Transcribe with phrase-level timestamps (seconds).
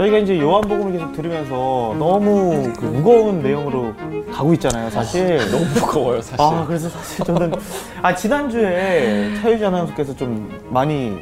[0.00, 3.92] 저희가 이제 요한복음을 계속 들으면서 너무 그 무거운 내용으로
[4.32, 5.36] 가고 있잖아요, 사실.
[5.52, 6.40] 너무 무거워요, 사실.
[6.40, 7.52] 아, 그래서 사실 저는
[8.00, 11.18] 아 지난주에 차유지 아나운서께서 좀 많이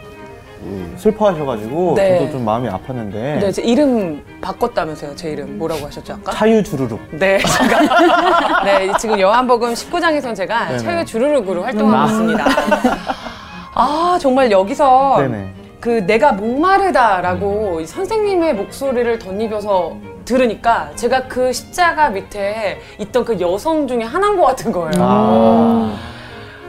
[0.62, 2.18] 음, 슬퍼하셔가지고 네.
[2.18, 5.16] 저도 좀 마음이 아팠는데 네, 제 이름 바꿨다면서요.
[5.16, 6.32] 제 이름 뭐라고 하셨죠 아까?
[6.32, 7.00] 차유 주르륵.
[7.12, 10.78] 네, 제가 네 지금 요한복음 19장에선 제가 네네.
[10.78, 12.44] 차유 주르륵으로 활동하고 있습니다.
[13.74, 15.67] 아 정말 여기서 네네.
[15.80, 23.86] 그 내가 목마르다라고 이 선생님의 목소리를 덧입어서 들으니까 제가 그 십자가 밑에 있던 그 여성
[23.86, 24.92] 중에 하나인 것 같은 거예요.
[24.98, 25.96] 아,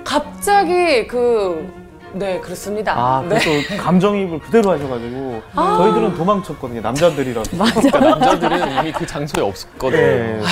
[0.03, 1.79] 갑자기 그
[2.13, 2.93] 네 그렇습니다.
[2.93, 3.37] 아, 네.
[3.39, 7.51] 그래서 감정이입을 그대로 하셔가지고 저희들은 도망쳤거든요, 남자들이라서.
[7.51, 10.01] 그러니까 남자들은 이미 그 장소에 없었거든요.
[10.01, 10.41] 네,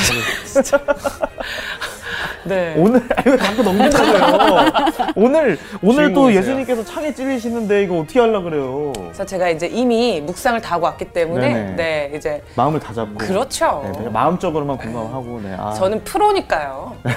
[2.48, 2.76] 네.
[2.78, 4.72] 오늘 아유 자꾸 넘긴다고요.
[5.16, 6.34] 오늘 오늘 또.
[6.34, 8.92] 예수님께서 창에 찔리시는데 이거 어떻게 하려 그래요?
[8.96, 11.76] 그래서 제가 이제 이미 묵상을 다 하고 왔기 때문에 네네.
[11.76, 13.18] 네 이제 마음을 다 잡고.
[13.18, 13.82] 그렇죠.
[13.86, 15.42] 네, 그냥 마음적으로만 공감하고.
[15.44, 15.56] 네.
[15.58, 16.96] 아, 저는 프로니까요.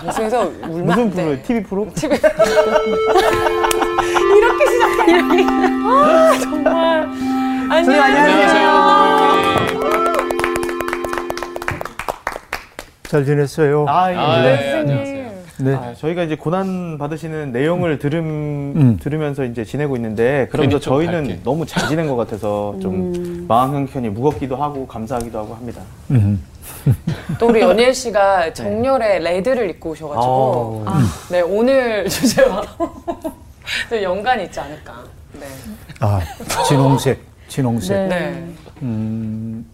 [0.00, 1.16] 방송에서 울면 무슨 안 돼.
[1.16, 1.42] 프로예요?
[1.42, 1.86] TV 프로?
[1.94, 2.16] TV
[4.36, 5.44] 이렇게 시작해 이렇게
[5.86, 7.08] 아 정말
[7.70, 8.57] 안녕하세요.
[13.08, 13.86] 잘 지냈어요?
[13.88, 14.16] 아, 예.
[14.16, 14.56] 아, 네.
[14.56, 15.28] 네, 안녕하세요.
[15.60, 15.74] 네.
[15.74, 18.96] 아, 저희가 이제 고난 받으시는 내용을 들음 음.
[19.00, 21.40] 들으면서 이제 지내고 있는데 그러면서 저희는 밝게.
[21.42, 25.80] 너무 잘 지낸 것 같아서 좀 마음 형편이 무겁기도 하고 감사하기도 하고 합니다.
[26.10, 26.42] 음.
[27.38, 31.00] 또 우리 연일 씨가 정렬의 레드를 입고 오셔가지고 아우.
[31.30, 32.62] 네 오늘 주제와
[33.88, 35.02] 좀 연관이 있지 않을까.
[35.40, 35.46] 네.
[36.00, 36.20] 아,
[36.68, 38.08] 진홍색, 진홍색.
[38.08, 38.44] 네.
[38.82, 39.66] 음,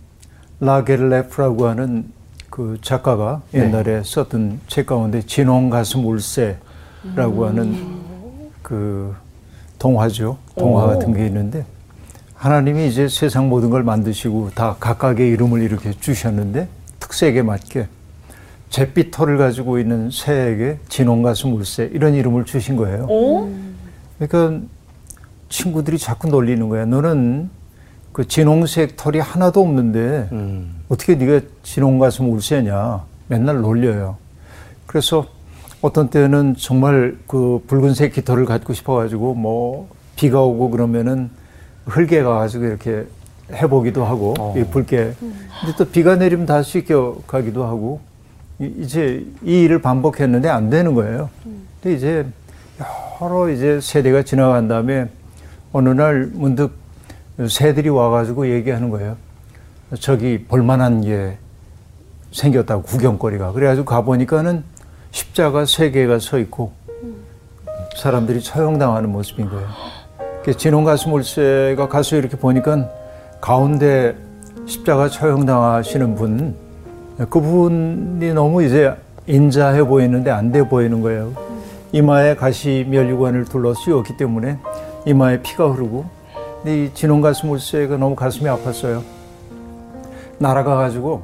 [0.61, 2.05] 라겔레프라고 하는
[2.55, 7.75] 그 작가가 옛날에 썼던 책 가운데 진홍 가슴 울새라고 하는
[8.63, 9.13] 그
[9.81, 10.39] 동화죠.
[10.57, 11.65] 동화 같은 게 있는데
[12.37, 16.69] 하나님이 이제 세상 모든 걸 만드시고 다 각각의 이름을 이렇게 주셨는데
[17.01, 17.89] 특색에 맞게
[18.71, 23.09] 잿빛 털을 가지고 있는 새에게 진홍 가슴 울새 이런 이름을 주신 거예요.
[23.11, 23.51] 오?
[24.21, 24.65] 그러니까
[25.49, 26.85] 친구들이 자꾸 놀리는 거야.
[26.85, 27.51] 너는
[28.15, 30.77] 그 진홍색 털이 하나도 없는데 음.
[30.89, 33.03] 어떻게 네가 진홍 가슴 울새냐.
[33.27, 34.17] 맨날 놀려요.
[34.87, 35.27] 그래서
[35.83, 41.29] 어떤 때는 정말 그 붉은색 깃털을 갖고 싶어가지고 뭐 비가 오고 그러면은
[41.87, 43.05] 흙에 가가지고 이렇게
[43.53, 44.55] 해보기도 하고 어.
[44.57, 45.15] 이 붉게.
[45.19, 48.01] 근데 또 비가 내리면 다 씻겨 가기도 하고
[48.61, 51.31] 이- 이제 이 일을 반복했는데 안 되는 거예요.
[51.83, 52.25] 근데 이제
[53.21, 55.09] 여러 이제 세대가 지나간 다음에
[55.73, 56.84] 어느 날 문득
[57.49, 59.17] 새들이 와가지고 얘기하는 거예요.
[60.01, 61.37] 저기 볼만한 게
[62.33, 63.53] 생겼다고 구경거리가.
[63.53, 64.65] 그래가지고 가보니까는
[65.11, 66.73] 십자가 세 개가 서 있고
[67.97, 69.67] 사람들이 처형당하는 모습인 거예요.
[70.45, 72.89] 그 진홍 가슴 울새가 가서 이렇게 보니까
[73.41, 74.17] 가운데
[74.67, 76.57] 십자가 처형당하시는 분,
[77.19, 78.95] 그분이 너무 이제
[79.27, 81.33] 인자해 보이는데 안 돼 보이는 거예요.
[81.93, 84.59] 이마에 가시 면류관을 둘러 씌웠기 때문에
[85.07, 86.05] 이마에 피가 흐르고
[86.67, 89.03] 이 진홍 가슴 울새가 너무 가슴이 아팠어요.
[90.39, 91.23] 날아가 가지고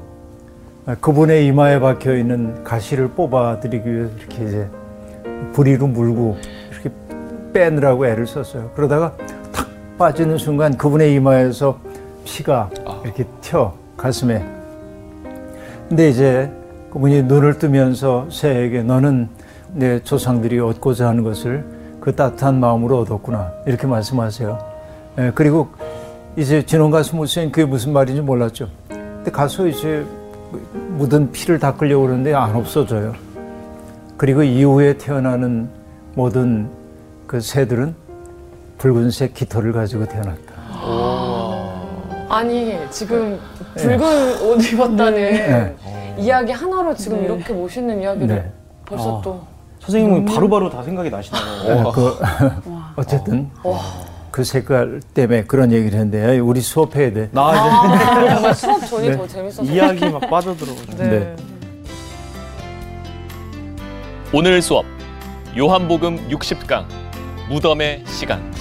[1.00, 4.68] 그분의 이마에 박혀 있는 가시를 뽑아 드리기 위해서 이렇게 이제
[5.52, 6.36] 부리로 물고
[6.70, 6.90] 이렇게
[7.54, 8.70] 빼느라고 애를 썼어요.
[8.74, 9.16] 그러다가
[9.50, 11.78] 탁 빠지는 순간 그분의 이마에서
[12.24, 12.68] 피가
[13.04, 14.44] 이렇게 튀어 가슴에.
[15.88, 16.52] 근데 이제
[16.92, 19.28] 그분이 눈을 뜨면서 새에게 너는
[19.72, 21.64] 내 조상들이 얻고자 하는 것을
[22.00, 24.69] 그 따뜻한 마음으로 얻었구나 이렇게 말씀하세요.
[25.20, 25.68] 예, 그리고
[26.36, 28.68] 이제 진원 가수 무슨 그게 무슨 말인지 몰랐죠.
[28.88, 30.04] 근데 가서 이제
[30.72, 33.14] 묻은 피를 닦으려고 그러는데 안 없어져요.
[34.16, 35.68] 그리고 이후에 태어나는
[36.14, 36.70] 모든
[37.26, 37.94] 그 새들은
[38.78, 40.50] 붉은색 깃털을 가지고 태어났다.
[42.28, 43.38] 아니 지금
[43.76, 45.76] 붉은 옷 입었다는 네.
[46.16, 48.50] 이야기 하나로 지금 이렇게 멋있는 이야기를 네.
[48.86, 49.22] 벌써 아.
[49.22, 49.40] 또
[49.80, 51.42] 선생님은 바로바로 다 생각이 나시나요?
[51.66, 52.18] 예, 그
[52.96, 53.50] 어쨌든
[54.30, 57.28] 그 색깔 때문에 그런 얘기를 했는데 우리 수업해야 돼.
[57.32, 59.16] 나 이제 아, 정말 수업 전이 네.
[59.16, 60.96] 더 재밌어서 이야기 막 빠져들어가지고.
[60.96, 61.08] 네.
[61.08, 61.36] 네.
[64.32, 64.84] 오늘 수업
[65.56, 66.84] 요한복음 60강
[67.48, 68.52] 무덤의 시간.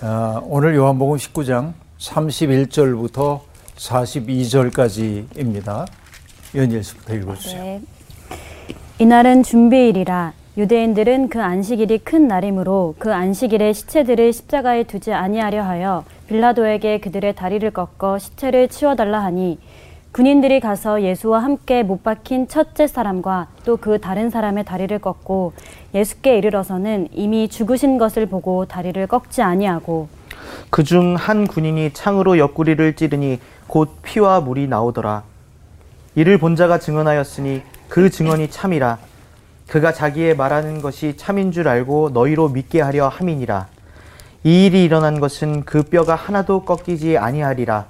[0.00, 3.40] 아, 오늘 요한복음 19장 31절부터
[3.76, 5.86] 42절까지입니다.
[6.54, 7.60] 연일 씨부터 읽어주세요.
[7.62, 7.80] 네.
[9.00, 16.98] 이날은 준비일이라 유대인들은 그 안식일이 큰 날이므로 그 안식일에 시체들을 십자가에 두지 아니하려 하여 빌라도에게
[16.98, 19.60] 그들의 다리를 꺾어 시체를 치워달라 하니
[20.10, 25.52] 군인들이 가서 예수와 함께 못 박힌 첫째 사람과 또 그 다른 사람의 다리를 꺾고
[25.94, 30.08] 예수께 이르러서는 이미 죽으신 것을 보고 다리를 꺾지 아니하고
[30.70, 33.38] 그 중 한 군인이 창으로 옆구리를 찌르니
[33.68, 35.22] 곧 피와 물이 나오더라.
[36.16, 38.98] 이를 본 자가 증언하였으니 그 증언이 참이라.
[39.68, 43.68] 그가 자기의 말하는 것이 참인 줄 알고 너희로 믿게 하려 함이니라.
[44.44, 47.86] 이 일이 일어난 것은 그 뼈가 하나도 꺾이지 아니하리라.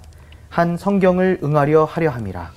[0.49, 2.51] 한 성경을 응하려 하려 함이라.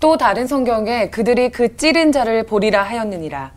[0.00, 3.52] 또 다른 성경에 그들이 그 찌른 자를 보리라 하였느니라.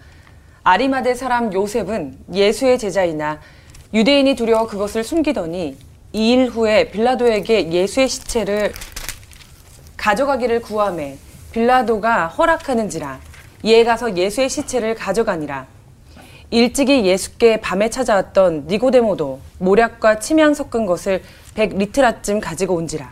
[0.64, 3.40] 아리마대 사람 요셉은 예수의 제자이나
[3.94, 5.78] 유대인이 두려워 그것을 숨기더니
[6.12, 8.72] 이 일 후에 빌라도에게 예수의 시체를
[9.98, 11.18] 가져가기를 구함에
[11.52, 13.20] 빌라도가 허락하는지라
[13.64, 15.68] 이에 가서 예수의 시체를 가져가니라.
[16.52, 21.24] 일찍이 예수께 밤에 찾아왔던 니고데모도 모략과 침향 섞은 것을
[21.56, 23.10] 백 리트라쯤 가지고 온지라.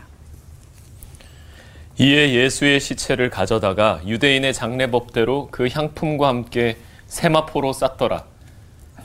[2.00, 8.26] 이에 예수의 시체를 가져다가 유대인의 장례법대로 그 향품과 함께 세마포로 쌌더라.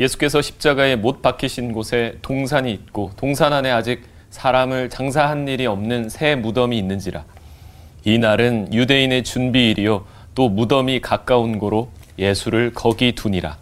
[0.01, 6.35] 예수께서 십자가에 못 박히신 곳에 동산이 있고 동산 안에 아직 사람을 장사한 일이 없는 새
[6.35, 7.25] 무덤이 있는지라.
[8.05, 10.07] 이 날은 유대인의 준비일이요
[10.39, 13.57] 또 무덤이 가까운 고로 예수를 거기 두니라.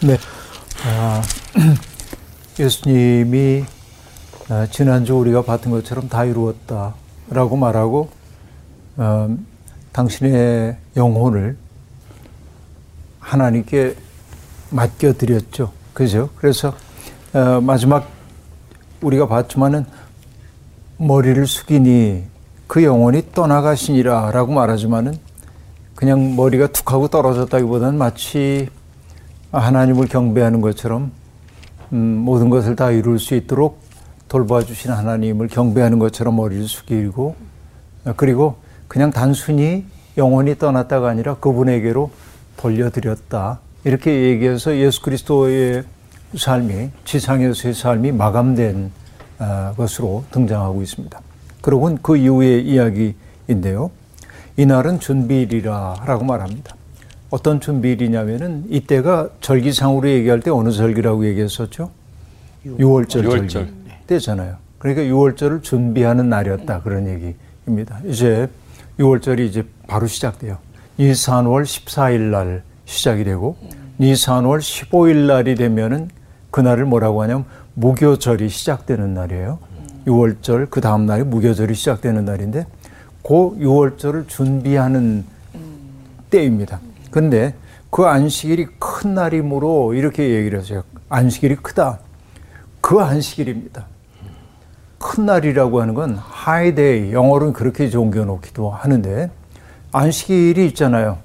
[0.00, 0.16] 네.
[0.86, 1.20] 아,
[2.58, 3.66] 예수님이
[4.48, 8.08] 아, 지난주 우리가 봤던 것처럼 다 이루었다라고 말하고
[8.96, 9.36] 어,
[9.92, 11.58] 당신의 영혼을
[13.20, 13.94] 하나님께
[14.70, 15.72] 맡겨드렸죠.
[15.92, 16.30] 그죠?
[16.36, 16.72] 그래서
[17.34, 18.08] 어, 마지막
[19.02, 19.84] 우리가 봤지만은
[20.96, 22.24] 머리를 숙이니
[22.66, 25.31] 그 영혼이 떠나가시니라 라고 말하지만은
[26.02, 28.68] 그냥 머리가 툭 하고 떨어졌다기보다는 마치
[29.52, 31.12] 하나님을 경배하는 것처럼
[31.92, 33.78] 음, 모든 것을 다 이룰 수 있도록
[34.28, 37.36] 돌봐주신 하나님을 경배하는 것처럼 머리를 숙이고
[38.04, 38.56] 어, 그리고
[38.88, 39.84] 그냥 단순히
[40.16, 42.10] 영혼이 떠났다가 아니라 그분에게로
[42.56, 43.60] 돌려드렸다.
[43.84, 45.84] 이렇게 얘기해서 예수 그리스도의
[46.36, 48.90] 삶이 지상에서의 삶이 마감된
[49.38, 51.20] 아, 것으로 등장하고 있습니다.
[51.60, 53.92] 그러고는 그 이후의 이야기인데요.
[54.56, 56.74] 이날은 준비일이라 라고 말합니다.
[57.30, 61.90] 어떤 준비일이냐면은 이때가 절기상으로 얘기할 때 어느 절기라고 얘기했었죠?
[62.66, 63.48] 6월절, 유월절.
[63.48, 63.72] 절기
[64.06, 64.56] 때잖아요.
[64.78, 68.00] 그러니까 6월절을 준비하는 날이었다 그런 얘기입니다.
[68.04, 68.48] 이제
[68.98, 70.58] 6월절이 이제 바로 시작돼요.
[70.98, 73.56] 니산월 14일 날 시작이 되고
[73.98, 76.10] 니산월 15일 날이 되면은
[76.50, 79.58] 그날을 뭐라고 하냐면 무교절이 시작되는 날이에요.
[80.06, 82.66] 유월절 그 다음 날이 무교절이 시작되는 날인데
[83.22, 85.24] 그 유월절을 준비하는
[86.30, 86.80] 때입니다.
[87.10, 87.54] 근데
[87.90, 90.82] 그 안식일이 큰 날이므로 이렇게 얘기를 하세요.
[91.08, 91.98] 안식일이 크다.
[92.80, 93.86] 그 안식일입니다.
[94.98, 99.30] 큰 날이라고 하는 건 high day, 영어로는 그렇게 옮겨놓기도 하는데
[99.92, 101.18] 안식일이 있잖아요.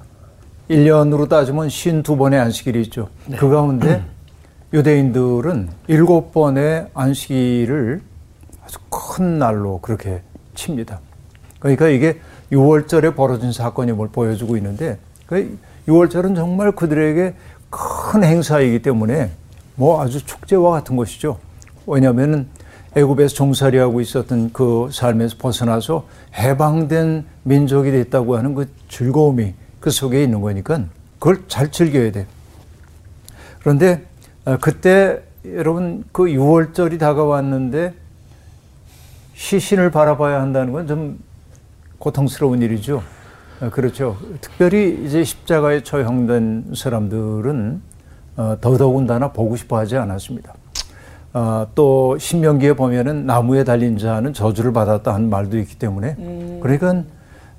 [0.69, 3.07] 1년으로 따지면 52번의 안식일이 있죠.
[3.37, 4.03] 그 가운데
[4.73, 8.01] 유대인들은 7번의 안식일을
[8.65, 10.21] 아주 큰 날로 그렇게
[10.55, 10.99] 칩니다.
[11.59, 12.19] 그러니까 이게
[12.51, 15.57] 6월절에 벌어진 사건임을 보여주고 있는데 그
[15.87, 17.33] 6월절은 정말 그들에게
[17.69, 19.31] 큰 행사이기 때문에
[19.75, 21.39] 뭐 아주 축제와 같은 것이죠.
[21.85, 22.47] 왜냐하면은
[22.95, 30.41] 애굽에서 종살이하고 있었던 그 삶에서 벗어나서 해방된 민족이 됐다고 하는 그 즐거움이 그 속에 있는
[30.41, 30.85] 거니까
[31.19, 32.25] 그걸 잘 즐겨야 돼.
[33.59, 34.03] 그런데
[34.45, 37.93] 어, 그때 여러분 그 6월절이 다가왔는데
[39.35, 41.19] 시신을 바라봐야 한다는 건 좀
[41.99, 43.01] 고통스러운 일이죠.
[43.61, 44.17] 어, 그렇죠.
[44.41, 47.81] 특별히 이제 십자가에 처형된 사람들은
[48.37, 50.53] 어, 더더군다나 보고 싶어 하지 않았습니다.
[51.33, 56.15] 어, 또 신명기에 보면은 나무에 달린 자는 저주를 받았다 하는 말도 있기 때문에
[56.61, 57.03] 그러니까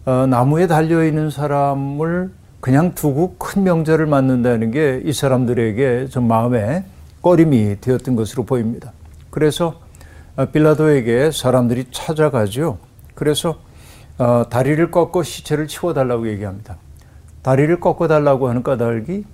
[0.06, 2.30] 어, 나무에 달려 있는 사람을
[2.60, 6.84] 그냥 두고 큰 명절을 맞는다는 게 이 사람들에게 좀 마음에
[7.22, 8.92] 꺼림이 되었던 것으로 보입니다.
[9.30, 9.80] 그래서
[10.36, 12.78] 어, 빌라도에게 사람들이 찾아가죠.
[13.14, 13.58] 그래서
[14.18, 16.76] 어, 다리를 꺾어 시체를 치워달라고 얘기합니다.
[17.42, 19.24] 다리를 꺾어달라고 하는 까닭이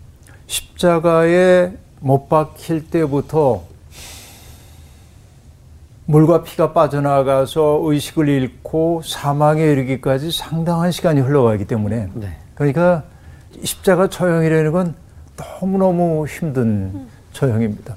[0.47, 3.65] 십자가에 못 박힐 때부터
[6.07, 12.37] 물과 피가 빠져나가서 의식을 잃고 사망에 이르기까지 상당한 시간이 흘러가기 때문에 네.
[12.55, 13.05] 그러니까
[13.63, 14.95] 십자가 처형이라는 건
[15.37, 17.97] 너무너무 힘든 처형입니다.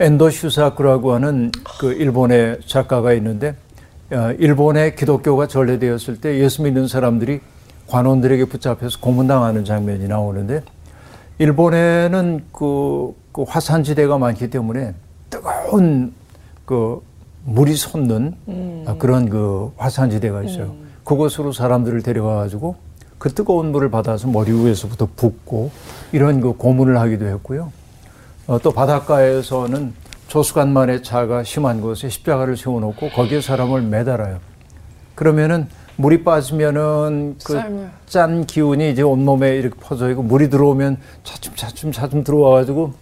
[0.00, 3.69] 엔도 슈사쿠라고 하는 그 일본의 작가가 있는데 어,
[4.10, 7.40] 일본의 기독교가 전래되었을 때 예수 믿는 사람들이
[7.86, 10.62] 관원들에게 붙잡혀서 고문당하는 장면이 나오는데
[11.38, 14.94] 일본에는 그, 그 화산지대가 많기 때문에
[15.30, 16.12] 뜨거운
[16.64, 17.02] 그
[17.44, 20.74] 물이 솟는 아, 그런 그 화산지대가 있어요.
[21.04, 22.76] 그곳으로 사람들을 데려가가지고
[23.18, 25.70] 그 뜨거운 물을 받아서 머리 위에서부터 붓고
[26.12, 27.72] 이런 그 고문을 하기도 했고요.
[28.46, 29.92] 어, 또 바닷가에서는
[30.30, 34.38] 조수간만의 차가 심한 곳에 십자가를 세워놓고 거기에 사람을 매달아요.
[35.16, 37.36] 그러면은 물이 빠지면은.
[37.44, 37.52] 그
[38.06, 42.92] 짠 기운이 이제 온몸에 이렇게 퍼져 있고 물이 들어오면 차츰 차츰 차츰 들어와가지고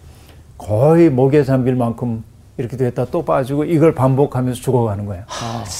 [0.57, 2.23] 거의 목에 잠길 만큼
[2.57, 5.23] 이렇게 됐다 또 빠지고 이걸 반복하면서 죽어가는 거예요.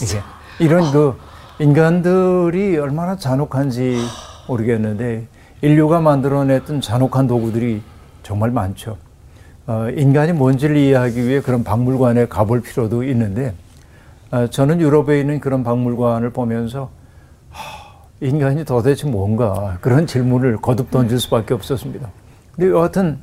[0.04, 0.22] 이게
[0.64, 1.16] 이런 그
[1.60, 3.98] 인간들이 얼마나 잔혹한지
[4.48, 5.28] 모르겠는데
[5.62, 7.82] 인류가 만들어냈던 잔혹한 도구들이
[8.24, 8.98] 정말 많죠.
[9.70, 13.54] 어, 인간이 뭔지를 이해하기 위해 그런 박물관에 가볼 필요도 있는데
[14.32, 16.90] 어, 저는 유럽에 있는 그런 박물관을 보면서
[17.52, 22.10] 하, 인간이 도대체 뭔가 그런 질문을 거듭 던질 수밖에 없었습니다.
[22.56, 23.20] 근데 여하튼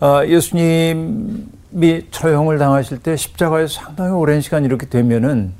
[0.00, 5.52] 어, 예수님이 처형을 당하실 때 십자가에서 상당히 오랜 시간 이렇게 되면은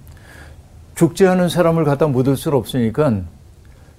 [0.95, 3.21] 죽지 않은 사람을 갖다 묻을 수 없으니까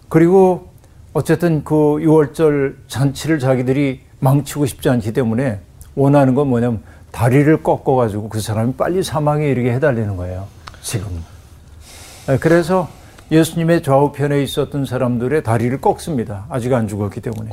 [0.10, 0.70] 그리고
[1.14, 5.60] 어쨌든 그 6월절 잔치를 자기들이 망치고 싶지 않기 때문에
[5.96, 10.48] 원하는 건 뭐냐면 다리를 꺾어가지고 그 사람이 빨리 사망에 이르게 해달라는 거예요.
[10.82, 11.24] 지금.
[12.30, 12.88] 예, 그래서
[13.32, 16.46] 예수님의 좌우편에 있었던 사람들의 다리를 꺾습니다.
[16.50, 17.52] 아직 안 죽었기 때문에.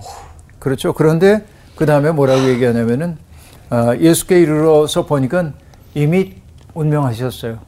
[0.58, 0.92] 그렇죠.
[0.92, 1.44] 그런데
[1.76, 3.18] 그 다음에 뭐라고 얘기하냐면은
[3.68, 5.52] 아, 예수께 이르러서 보니까
[5.94, 6.34] 이미
[6.74, 7.58] 운명하셨어요.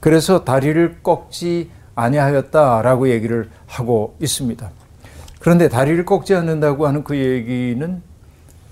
[0.00, 4.70] 그래서 다리를 꺾지 아니하였다라고 얘기를 하고 있습니다.
[5.38, 8.02] 그런데 다리를 꺾지 않는다고 하는 그 얘기는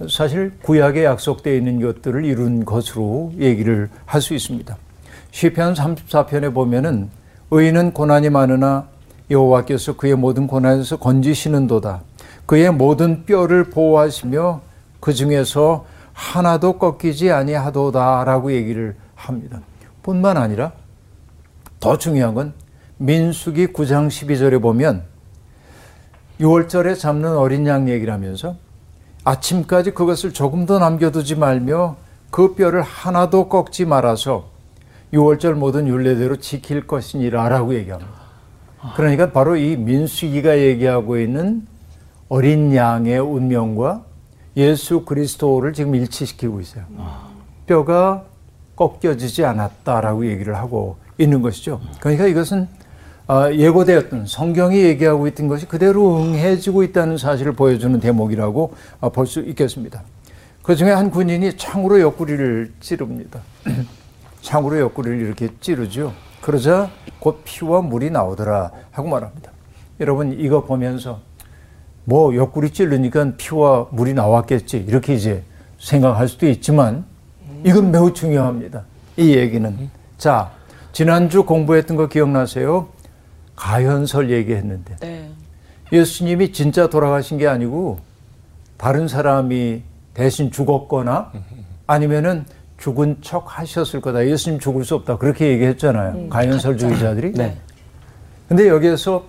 [0.09, 4.77] 사실 구약에 약속되어 있는 것들을 이룬 것으로 얘기를 할 수 있습니다.
[5.31, 7.11] 시편 34편에 보면은
[7.51, 8.89] 의인은 고난이 많으나
[9.31, 12.03] 여호와께서 그의 모든 고난에서 건지시는도다.
[12.47, 14.61] 그의 모든 뼈를 보호하시며
[14.99, 19.61] 그 중에서 하나도 꺾이지 아니하도다라고 얘기를 합니다.
[20.03, 20.73] 뿐만 아니라
[21.79, 22.55] 더 중요한 건
[22.99, 25.05] 민수기 9장 12절에 보면
[26.41, 28.57] 6월절에 잡는 어린 양 얘기를 하면서
[29.25, 31.97] 아침까지 그것을 조금 더 남겨두지 말며
[32.31, 34.49] 그 뼈를 하나도 꺾지 말아서
[35.13, 38.11] 6월절 모든 율례대로 지킬 것이니라라고 얘기합니다.
[38.97, 41.67] 그러니까 바로 이 민수기가 얘기하고 있는
[42.29, 44.05] 어린 양의 운명과
[44.57, 46.85] 예수 그리스도를 지금 일치시키고 있어요.
[47.67, 48.25] 뼈가
[48.77, 51.81] 꺾여지지 않았다라고 얘기를 하고 있는 것이죠.
[52.01, 52.80] 그러니까 이것은 아,
[53.53, 60.03] 예고되었던 성경이 얘기하고 있던 것이 그대로 응해지고 있다는 사실을 보여주는 대목이라고 아, 볼수 있겠습니다.
[60.63, 63.41] 그 중에 한 군인이 창으로 옆구리를 찌릅니다.
[64.43, 66.13] 창으로 옆구리를 이렇게 찌르죠.
[66.41, 69.53] 그러자 곧 피와 물이 나오더라 하고 말합니다.
[70.01, 71.21] 여러분 이거 보면서
[72.05, 75.45] 뭐 옆구리 찌르니까 피와 물이 나왔겠지 이렇게 이제
[75.79, 77.05] 생각할 수도 있지만
[77.65, 78.85] 이건 매우 중요합니다.
[79.17, 80.51] 이 얘기는 자
[80.93, 82.89] 지난주 공부했던 거 기억나세요?
[83.61, 85.31] 가현설 얘기했는데 네.
[85.93, 87.99] 예수님이 진짜 돌아가신 게 아니고
[88.79, 89.83] 다른 사람이
[90.15, 91.31] 대신 죽었거나
[91.87, 92.47] 아니면은
[92.79, 94.27] 죽은 척 하셨을 거다.
[94.27, 95.19] 예수님 죽을 수 없다.
[95.19, 96.31] 그렇게 얘기했잖아요.
[96.31, 97.33] 가연설주의자들이.
[97.33, 97.59] 네.
[98.49, 99.27] 근데 여기에서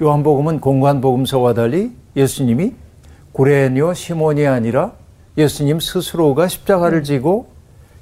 [0.00, 2.72] 요한복음은 공관복음서와 달리 예수님이
[3.32, 4.92] 구레뇨 시몬이 아니라
[5.36, 7.48] 예수님 스스로가 십자가를 지고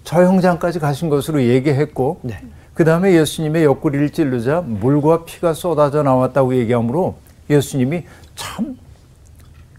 [0.04, 2.38] 저 형장까지 가신 것으로 얘기했고 네.
[2.74, 7.16] 그 다음에 예수님의 옆구리를 찌르자 물과 피가 쏟아져 나왔다고 얘기하므로
[7.50, 8.78] 예수님이 참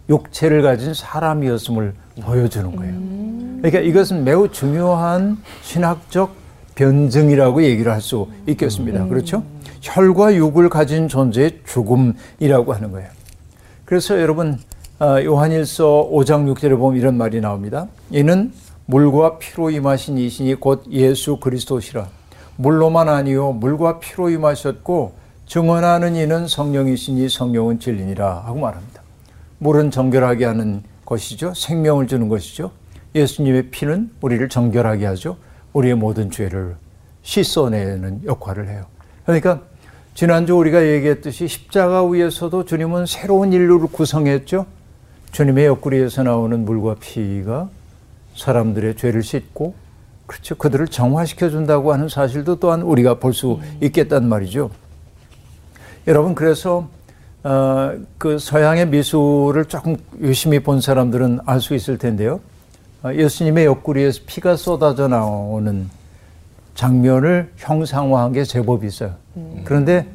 [0.10, 2.94] 육체를 가진 사람이었음을 보여주는 거예요.
[3.62, 6.36] 그러니까 이것은 매우 중요한 신학적
[6.76, 9.08] 변증이라고 얘기를 할 수 있겠습니다.
[9.08, 9.44] 그렇죠?
[9.82, 13.10] 혈과 육을 가진 존재의 죽음이라고 하는 거예요.
[13.86, 14.60] 그래서 여러분
[15.00, 17.88] 아, 요한일서 5장 6절에 보면 이런 말이 나옵니다.
[18.12, 18.54] 이는
[18.86, 22.08] 물과 피로 임하신 이신이 곧 예수 그리스도시라.
[22.58, 25.14] 물로만 아니요 물과 피로 임하셨고
[25.46, 29.02] 증언하는 이는 성령이시니 성령은 진리니라 하고 말합니다.
[29.60, 31.54] 물은 정결하게 하는 것이죠.
[31.54, 32.72] 생명을 주는 것이죠.
[33.16, 35.38] 예수님의 피는 우리를 정결하게 하죠.
[35.74, 36.76] 우리의 모든 죄를
[37.24, 38.86] 씻어내는 역할을 해요.
[39.26, 39.62] 그러니까
[40.16, 44.66] 지난주 우리가 얘기했듯이 십자가 위에서도 주님은 새로운 인류를 구성했죠.
[45.32, 47.70] 주님의 옆구리에서 나오는 물과 피가
[48.36, 49.74] 사람들의 죄를 씻고
[50.34, 50.56] 그렇죠.
[50.56, 54.72] 그들을 정화시켜 준다고 하는 사실도 또한 우리가 볼 수 있겠단 말이죠.
[56.08, 56.88] 여러분 그래서
[57.44, 62.40] 어, 그 서양의 미술을 조금 유심히 본 사람들은 알 수 있을 텐데요.
[63.04, 65.88] 어, 예수님의 옆구리에서 피가 쏟아져 나오는
[66.74, 69.14] 장면을 형상화한 게 제법 있어요.
[69.66, 70.08] 그런데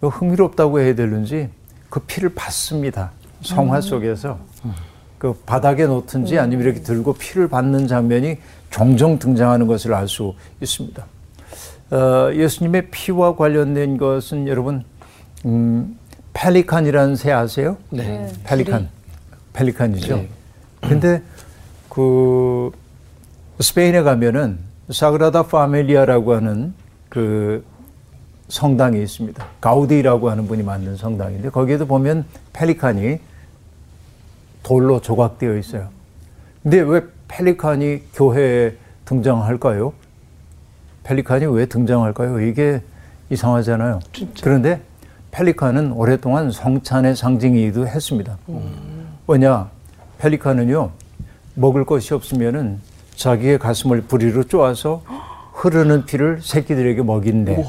[0.00, 1.48] 뭐 흥미롭다고 해야 되는지
[1.90, 3.10] 그 피를 받습니다.
[3.42, 4.38] 성화 속에서
[5.18, 8.38] 그 바닥에 놓든지 아니면 이렇게 들고 피를 받는 장면이
[8.72, 11.06] 종종 등장하는 것을 알 수 있습니다.
[11.90, 14.82] 어, 예수님의 피와 관련된 것은 여러분
[15.44, 15.98] 음,
[16.32, 17.76] 펠리칸이라는 새 아세요?
[17.90, 18.32] 네.
[18.44, 18.88] 펠리칸,
[19.52, 20.16] 펠리칸이죠.
[20.16, 20.28] 네.
[20.80, 21.22] 근데
[21.90, 22.70] 그
[23.60, 24.58] 스페인에 가면은
[24.90, 26.72] 사그라다 파밀리아라고 하는
[27.10, 27.62] 그
[28.48, 29.46] 성당이 있습니다.
[29.60, 32.24] 가우디라고 하는 분이 만든 성당인데 거기에도 보면
[32.54, 33.18] 펠리칸이
[34.62, 35.88] 돌로 조각되어 있어요.
[36.62, 37.02] 근데 왜
[37.32, 38.74] 펠리칸이 교회에
[39.06, 39.94] 등장할까요?
[41.02, 42.40] 펠리칸이 왜 등장할까요?
[42.42, 42.82] 이게
[43.30, 44.00] 이상하잖아요.
[44.42, 44.82] 그런데
[45.30, 48.36] 펠리칸은 오랫동안 성찬의 상징이기도 했습니다.
[49.26, 49.70] 왜냐?
[50.18, 50.90] 펠리칸은요,
[51.54, 52.80] 먹을 것이 없으면은
[53.16, 55.02] 자기의 가슴을 부리로 쪼아서
[55.54, 57.64] 흐르는 피를 새끼들에게 먹인대.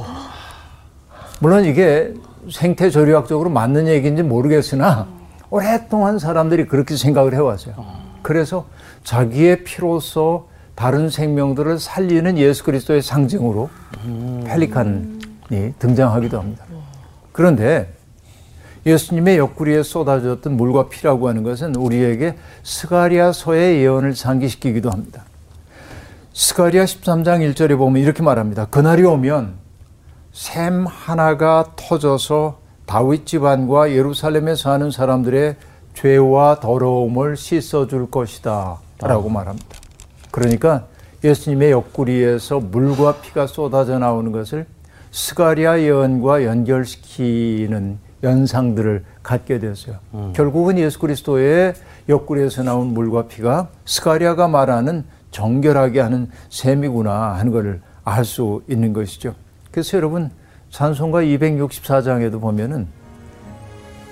[1.39, 2.13] 물론 이게
[2.51, 5.08] 생태 조리학적으로 맞는 얘기인지 모르겠으나
[5.50, 7.75] 오랫동안 사람들이 그렇게 생각을 해왔어요.
[8.22, 8.65] 그래서
[9.03, 13.69] 자기의 피로서 다른 생명들을 살리는 예수 그리스도의 상징으로
[14.45, 16.65] 펠리칸이 등장하기도 합니다.
[17.31, 17.93] 그런데
[18.86, 25.24] 예수님의 옆구리에 쏟아졌던 물과 피라고 하는 것은 우리에게 스가랴서의 예언을 상기시키기도 합니다.
[26.34, 28.65] 스가랴 13장 1절에 보면 이렇게 말합니다.
[28.65, 29.53] 그날이 오면
[30.33, 35.55] 샘 하나가 터져서 다윗 집안과 예루살렘에 사는 사람들의
[35.93, 38.79] 죄와 더러움을 씻어 줄 것이다.
[39.07, 39.67] 라고 말합니다.
[40.31, 40.86] 그러니까
[41.24, 44.65] 예수님의 옆구리에서 물과 피가 쏟아져 나오는 것을
[45.12, 49.95] 스가랴 예언과 연결시키는 연상들을 갖게 되었어요.
[50.33, 51.74] 결국은 예수 그리스도의
[52.10, 59.36] 옆구리에서 나온 물과 피가 스가랴가 말하는 정결하게 하는 샘이구나 하는 것을 알 수 있는 것이죠.
[59.72, 60.29] 그래서 여러분
[60.72, 62.88] 찬송가 264장에도 보면은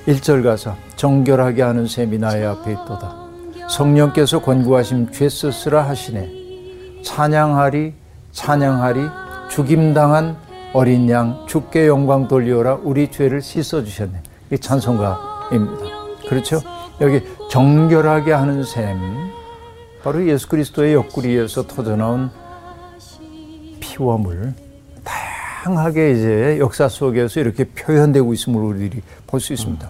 [0.08, 3.21] 1절 가사 정결하게 하는 셈이 나의 앞에 있도다.
[3.70, 6.30] 성령께서 권고하심 죄 쓰으라 하시네.
[7.04, 7.94] 찬양하리
[8.32, 9.02] 찬양하리
[9.50, 10.38] 죽임당한
[10.74, 14.22] 어린 양 주께 영광 돌리오라 우리 죄를 씻어 주셨네.
[14.52, 15.86] 이 찬송가입니다.
[16.28, 16.62] 그렇죠?
[17.02, 18.98] 여기 정결하게 하는 셈
[20.04, 22.30] 바로 예수 그리스도의 옆구리에서 터져 나온
[23.80, 24.54] 피와 물
[25.04, 29.90] 다양하게 이제 역사 속에서 이렇게 표현되고 있음을 우리들이 볼 수 있습니다.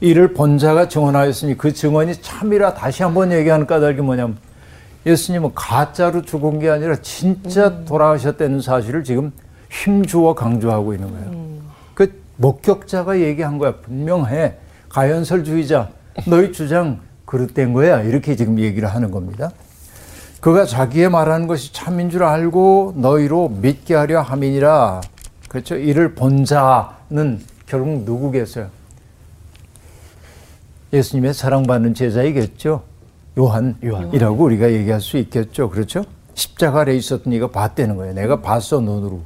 [0.00, 4.36] 이를 본 자가 증언하였으니 그 증언이 참이라 다시 한번 얘기하는 까닭이 뭐냐면
[5.06, 9.32] 예수님은 가짜로 죽은 게 아니라 진짜 돌아가셨다는 사실을 지금
[9.70, 11.46] 힘주어 강조하고 있는 거예요.
[11.94, 13.76] 그 목격자가 얘기한 거야.
[13.76, 14.54] 분명해.
[14.88, 15.90] 가연설주의자,
[16.26, 18.02] 너희 주장 그릇된 거야.
[18.02, 19.50] 이렇게 지금 얘기를 하는 겁니다.
[20.40, 25.00] 그가 자기의 말하는 것이 참인 줄 알고 너희로 믿게 하려 함이니라.
[25.48, 25.76] 그렇죠?
[25.76, 28.68] 이를 본 자는 결국 누구겠어요?
[30.92, 32.82] 예수님의 사랑받는 제자이겠죠.
[33.38, 35.68] 요한이라고 우리가 얘기할 수 있겠죠.
[35.70, 36.04] 그렇죠?
[36.34, 38.14] 십자가 아래 있었던 이가 봤다는 거예요.
[38.14, 39.20] 내가 봤어 눈으로.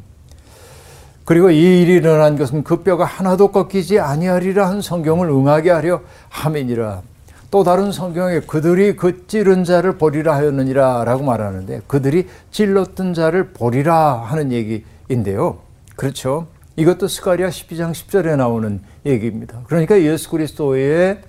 [1.24, 7.02] 그리고 이 일이 일어난 것은 그 뼈가 하나도 꺾이지 아니하리라 한 성경을 응하게 하려 함이니라.
[7.50, 14.22] 또 다른 성경에 그들이 그 찌른 자를 보리라 하였느니라 라고 말하는데 그들이 찔렀던 자를 보리라
[14.22, 15.58] 하는 얘기인데요.
[15.96, 16.46] 그렇죠.
[16.76, 19.60] 이것도 스가리아 12장 10절에 나오는 얘기입니다.
[19.66, 21.20] 그러니까 예수 그리스도의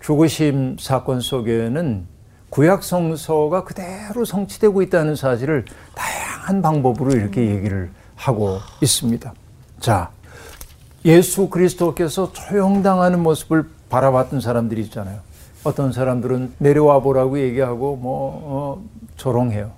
[0.00, 2.06] 죽으심 사건 속에는
[2.50, 9.32] 구약 성서가 그대로 성취되고 있다는 사실을 다양한 방법으로 이렇게 얘기를 하고 있습니다.
[9.80, 10.10] 자,
[11.04, 15.20] 예수 그리스도께서 처형당하는 모습을 바라봤던 사람들이 있잖아요.
[15.64, 18.84] 어떤 사람들은 내려와 보라고 얘기하고 뭐 어,
[19.16, 19.72] 조롱해요.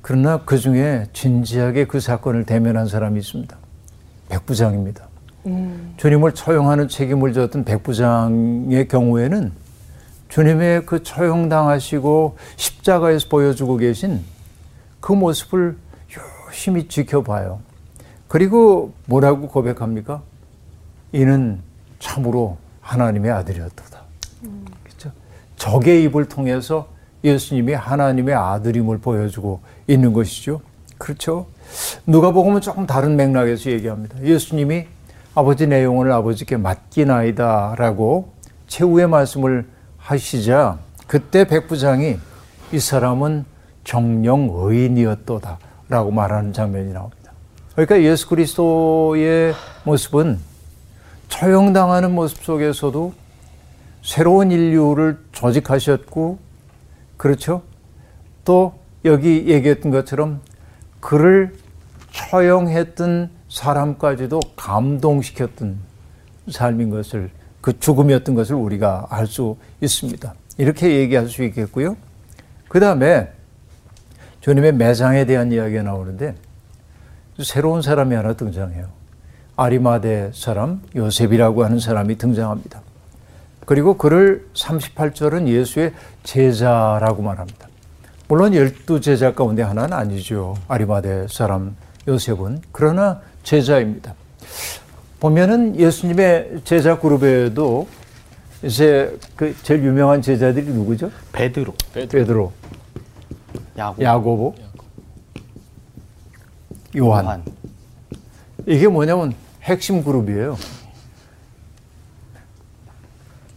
[0.00, 3.56] 그러나 그 중에 진지하게 그 사건을 대면한 사람이 있습니다.
[4.28, 5.11] 백부장입니다.
[5.46, 5.94] 음.
[5.96, 9.52] 주님을 처형하는 책임을 졌던 백부장의 경우에는
[10.28, 14.20] 주님의 그 처형당하시고 십자가에서 보여주고 계신
[15.00, 15.76] 그 모습을
[16.50, 17.60] 유심히 지켜봐요.
[18.28, 20.22] 그리고 뭐라고 고백합니까?
[21.12, 21.60] 이는
[21.98, 23.84] 참으로 하나님의 아들이었다.
[24.44, 24.64] 음.
[24.84, 25.12] 그렇죠?
[25.56, 26.88] 적의 입을 통해서
[27.24, 30.62] 예수님이 하나님의 아들임을 보여주고 있는 것이죠.
[30.98, 31.46] 그렇죠?
[32.06, 34.22] 누가 보면 조금 다른 맥락에서 얘기합니다.
[34.22, 34.86] 예수님이
[35.34, 38.32] 아버지 내용을 아버지께 맡기나이다 라고
[38.66, 39.66] 최후의 말씀을
[39.96, 42.18] 하시자 그때 백부장이
[42.72, 43.46] 이 사람은
[43.84, 47.32] 정령 의인이었도다 라고 말하는 장면이 나옵니다.
[47.72, 50.38] 그러니까 예수 그리스도의 모습은
[51.28, 53.14] 처형당하는 모습 속에서도
[54.02, 56.38] 새로운 인류를 조직하셨고
[57.16, 57.62] 그렇죠?
[58.44, 58.74] 또
[59.06, 60.40] 여기 얘기했던 것처럼
[61.00, 61.54] 그를
[62.10, 65.78] 처형했던 사람까지도 감동시켰던
[66.50, 70.34] 삶인 것을 그 죽음이었던 것을 우리가 알 수 있습니다.
[70.58, 71.96] 이렇게 얘기할 수 있겠고요.
[72.68, 73.30] 그 다음에
[74.40, 76.34] 주님의 매장에 대한 이야기가 나오는데
[77.42, 78.88] 새로운 사람이 하나 등장해요.
[79.56, 82.80] 아리마대 사람 요셉이라고 하는 사람이 등장합니다.
[83.66, 85.92] 그리고 그를 38절은 예수의
[86.24, 87.68] 제자라고 말합니다.
[88.28, 90.56] 물론 열두 제자 가운데 하나는 아니죠.
[90.68, 91.76] 아리마대 사람
[92.08, 92.62] 요셉은.
[92.72, 94.14] 그러나 제자입니다.
[95.20, 97.86] 보면은 예수님의 제자 그룹에도
[98.62, 101.10] 이제 그 제일 유명한 제자들이 누구죠?
[101.32, 102.52] 베드로, 베드로,
[103.76, 104.54] 야곱, 야고보,
[106.96, 107.24] 요한.
[107.24, 107.44] 요한.
[108.66, 110.56] 이게 뭐냐면 핵심 그룹이에요.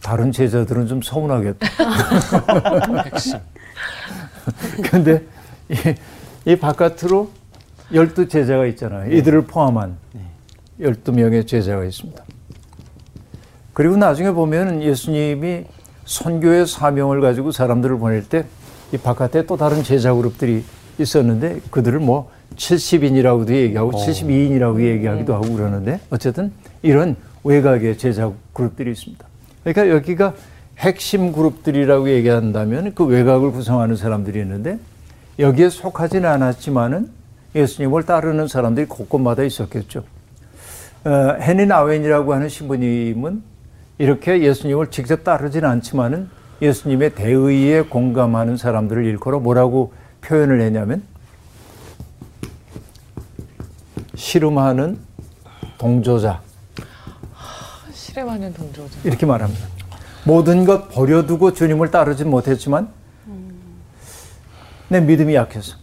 [0.02, 1.66] 다른 제자들은 좀 서운하겠다.
[3.04, 3.40] 핵심.
[4.90, 5.24] 근데
[5.68, 7.30] 이, 이 바깥으로
[7.92, 9.12] 열두 제자가 있잖아요.
[9.12, 9.96] 이들을 포함한
[10.80, 12.24] 열두 명의 제자가 있습니다.
[13.72, 15.64] 그리고 나중에 보면 예수님이
[16.04, 18.44] 선교의 사명을 가지고 사람들을 보낼 때
[18.92, 20.62] 이 바깥에 또 다른 제자 그룹들이
[20.98, 29.24] 있었는데 그들을 뭐 70인이라고도 얘기하고 72인이라고 얘기하기도 하고 그러는데 어쨌든 이런 외곽의 제자 그룹들이 있습니다.
[29.64, 30.34] 그러니까 여기가
[30.78, 34.78] 핵심 그룹들이라고 얘기한다면 그 외곽을 구성하는 사람들이 있는데
[35.38, 37.10] 여기에 속하지는 않았지만은
[37.56, 40.04] 예수님을 따르는 사람들이 곳곳마다 있었겠죠.
[41.04, 43.42] 어, 헤닌 아웬이라고 하는 신부님은
[43.98, 46.28] 이렇게 예수님을 직접 따르지는 않지만은
[46.60, 51.02] 예수님의 대의에 공감하는 사람들을 일컬어 뭐라고 표현을 했냐면
[54.14, 54.98] 씨름하는
[55.78, 56.42] 동조자
[58.16, 58.98] 실험하는 동조자.
[59.04, 59.66] 이렇게 말합니다.
[60.24, 62.88] 모든 것 버려두고 주님을 따르지 못했지만
[64.88, 65.76] 내 믿음이 약해서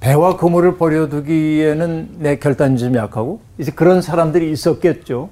[0.00, 5.30] 배와 그물을 버려두기에는 내 결단이 좀 약하고 이제 그런 사람들이 있었겠죠.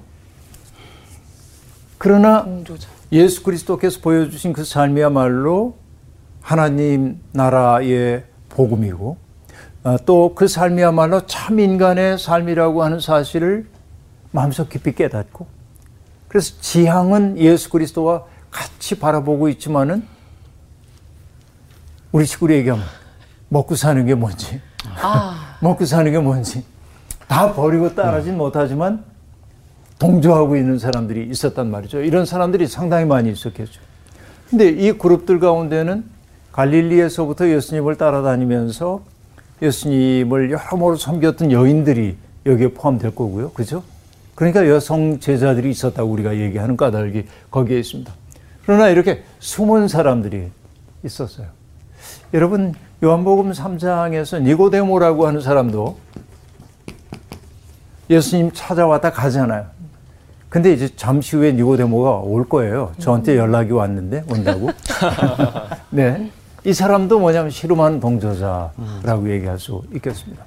[1.97, 2.89] 그러나 동조자.
[3.11, 5.75] 예수 그리스도께서 보여주신 그 삶이야말로
[6.41, 9.17] 하나님 나라의 복음이고
[10.05, 13.67] 또 그 삶이야말로 참 인간의 삶이라고 하는 사실을
[14.31, 15.47] 마음속 깊이 깨닫고
[16.27, 20.05] 그래서 지향은 예수 그리스도와 같이 바라보고 있지만은
[22.11, 22.85] 우리 식구로 얘기하면
[23.49, 24.61] 먹고 사는 게 뭔지
[25.01, 26.63] 아, 먹고 사는 게 뭔지
[27.27, 29.03] 다 버리고 따라진 못하지만
[29.99, 32.01] 동조하고 있는 사람들이 있었단 말이죠.
[32.01, 33.81] 이런 사람들이 상당히 많이 있었겠죠.
[34.49, 36.05] 근데 이 그룹들 가운데는
[36.51, 39.01] 갈릴리에서부터 예수님을 따라다니면서
[39.61, 43.51] 예수님을 여러모로 섬겼던 여인들이 여기에 포함될 거고요.
[43.51, 43.83] 그죠?
[44.35, 48.13] 그러니까 여성 제자들이 있었다고 우리가 얘기하는 까닭이 거기에 있습니다.
[48.65, 50.49] 그러나 이렇게 숨은 사람들이
[51.03, 51.47] 있었어요.
[52.33, 55.97] 여러분, 요한복음 3장에서 니고데모라고 하는 사람도
[58.09, 59.65] 예수님 찾아왔다 가잖아요.
[60.49, 62.93] 근데 이제 잠시 후에 니고데모가 올 거예요.
[62.99, 64.69] 저한테 연락이 왔는데 온다고.
[65.91, 66.31] 네.
[66.63, 70.43] 이 사람도 뭐냐면 씨름하는 동조자라고 얘기할 수 있겠습니다.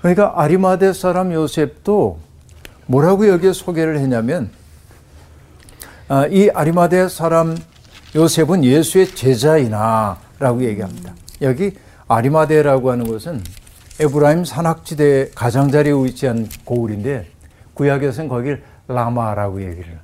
[0.00, 2.18] 그러니까 아리마대 사람 요셉도
[2.86, 4.50] 뭐라고 여기에 소개를 했냐면
[6.08, 7.56] 아, 이 아리마대 사람
[8.14, 11.14] 요셉은 예수의 제자이나라고 얘기합니다.
[11.42, 11.72] 여기
[12.08, 13.42] 아리마대라고 하는 것은
[14.00, 17.26] 에브라임 산악지대 가장자리에 위치한 고을인데
[17.74, 19.98] 구약에서는 거길 라마라고 얘기를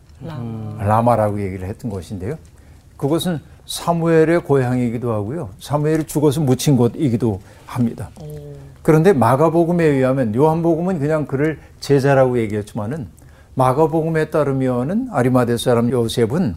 [0.79, 2.37] 라마라고 얘기를 했던 곳인데요.
[2.96, 5.51] 그곳은 사무엘의 고향이기도 하고요.
[5.59, 8.11] 사무엘이 죽어서 묻힌 곳이기도 합니다.
[8.83, 13.09] 그런데 마가복음에 의하면 요한복음은 그냥 그를 제자라고 얘기했지만은
[13.55, 16.55] 마가복음에 따르면은 아리마대 사람 요셉은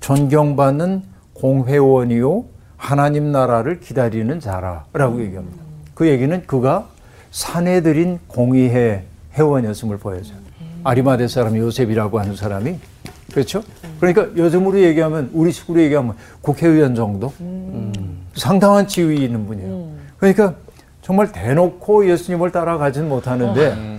[0.00, 1.02] 존경받는
[1.34, 2.44] 공회원이요
[2.76, 5.62] 하나님 나라를 기다리는 자라라고 얘기합니다.
[5.94, 6.88] 그 얘기는 그가
[7.30, 10.36] 사내들인 공의회 회원이었음을 보여줘요.
[10.84, 12.78] 아리마대 사람 요셉이라고 하는 사람이
[13.32, 13.62] 그렇죠?
[13.98, 17.32] 그러니까 요즘으로 얘기하면 우리 식으로 얘기하면 국회의원 정도
[18.34, 19.88] 상당한 지위 있는 분이에요.
[20.18, 20.54] 그러니까
[21.02, 23.96] 정말 대놓고 예수님을 따라가지는 못하는데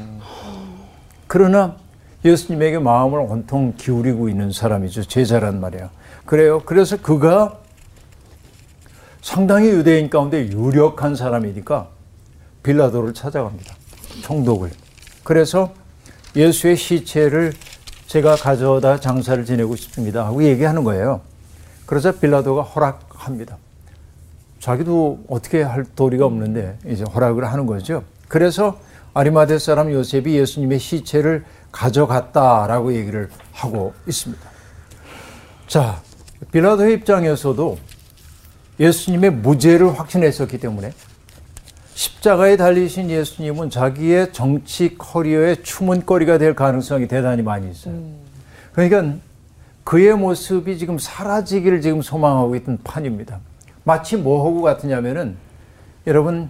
[1.28, 1.76] 그러나
[2.24, 5.04] 예수님에게 마음을 온통 기울이고 있는 사람이죠.
[5.04, 5.90] 제자란 말이에요.
[6.26, 6.62] 그래요.
[6.66, 7.60] 그래서 그가
[9.22, 11.90] 상당히 유대인 가운데 유력한 사람이니까
[12.64, 13.76] 빌라도를 찾아갑니다.
[14.22, 14.72] 총독을.
[15.24, 15.74] 그래서
[16.36, 17.54] 예수의 시체를
[18.08, 21.22] 제가 가져다 장사를 지내고 싶습니다 하고 얘기하는 거예요.
[21.86, 23.58] 그래서 빌라도가 허락합니다.
[24.60, 28.04] 자기도 어떻게 할 도리가 없는데 이제 허락을 하는 거죠.
[28.28, 28.80] 그래서
[29.14, 34.42] 아리마대 사람 요셉이 예수님의 시체를 가져갔다라고 얘기를 하고 있습니다.
[35.68, 36.02] 자,
[36.52, 37.78] 빌라도의 입장에서도
[38.80, 40.92] 예수님의 무죄를 확신했었기 때문에
[41.94, 47.96] 십자가에 달리신 예수님은 자기의 정치 커리어의 추문거리가 될 가능성이 대단히 많이 있어요.
[48.74, 49.18] 그러니까
[49.84, 53.40] 그의 모습이 지금 사라지기를 지금 소망하고 있던 판입니다.
[53.84, 55.38] 마치 뭐하고 같으냐면은
[56.06, 56.50] 여러분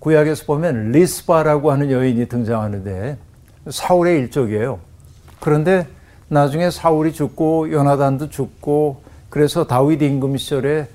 [0.00, 3.18] 구약에서 보면 리스바라고 하는 여인이 등장하는데
[3.68, 4.80] 사울의 일족이에요.
[5.38, 5.86] 그런데
[6.28, 10.88] 나중에 사울이 죽고 요나단도 죽고 그래서 다윗 임금 시절에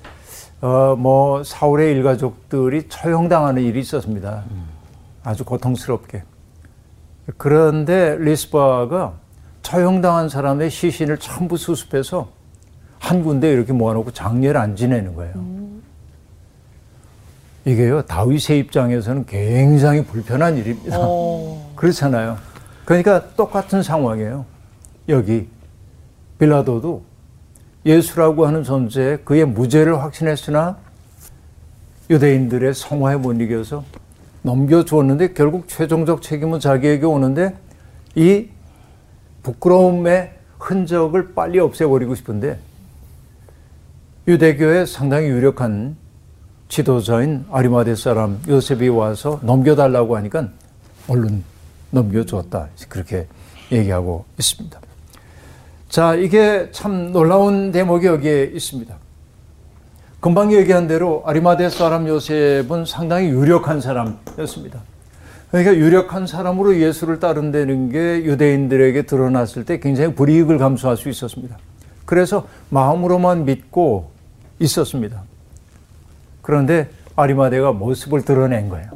[0.60, 4.44] 어, 뭐 사울의 일가족들이 처형당하는 일이 있었습니다.
[5.22, 6.22] 아주 고통스럽게.
[7.36, 9.14] 그런데 리스바가
[9.62, 12.28] 처형당한 사람의 시신을 전부 수습해서
[12.98, 15.56] 한 군데 이렇게 모아놓고 장례를 안 지내는 거예요.
[17.64, 20.98] 이게요 다윗의 입장에서는 굉장히 불편한 일입니다.
[21.74, 22.38] 그렇잖아요.
[22.84, 24.44] 그러니까 똑같은 상황이에요.
[25.08, 25.48] 여기
[26.38, 27.02] 빌라도도
[27.86, 30.76] 예수라고 하는 존재 그의 무죄를 확신했으나
[32.10, 33.84] 유대인들의 성화에 못 이겨서
[34.42, 37.56] 넘겨주었는데 결국 최종적 책임은 자기에게 오는데
[38.16, 38.48] 이
[39.44, 42.58] 부끄러움의 흔적을 빨리 없애버리고 싶은데
[44.26, 45.96] 유대교의 상당히 유력한
[46.68, 50.48] 지도자인 아리마대 사람 요셉이 와서 넘겨달라고 하니까
[51.06, 51.44] 얼른
[51.92, 52.68] 넘겨주었다.
[52.88, 53.28] 그렇게
[53.70, 54.85] 얘기하고 있습니다.
[55.88, 58.94] 자, 이게 참 놀라운 대목이 여기에 있습니다.
[60.20, 64.80] 금방 얘기한 대로 아리마대 사람 요셉은 상당히 유력한 사람이었습니다.
[65.50, 71.56] 그러니까 유력한 사람으로 예수를 따른다는 게 유대인들에게 드러났을 때 굉장히 불이익을 감수할 수 있었습니다.
[72.04, 74.10] 그래서 마음으로만 믿고
[74.58, 75.22] 있었습니다.
[76.42, 78.90] 그런데 아리마대가 모습을 드러낸 거예요.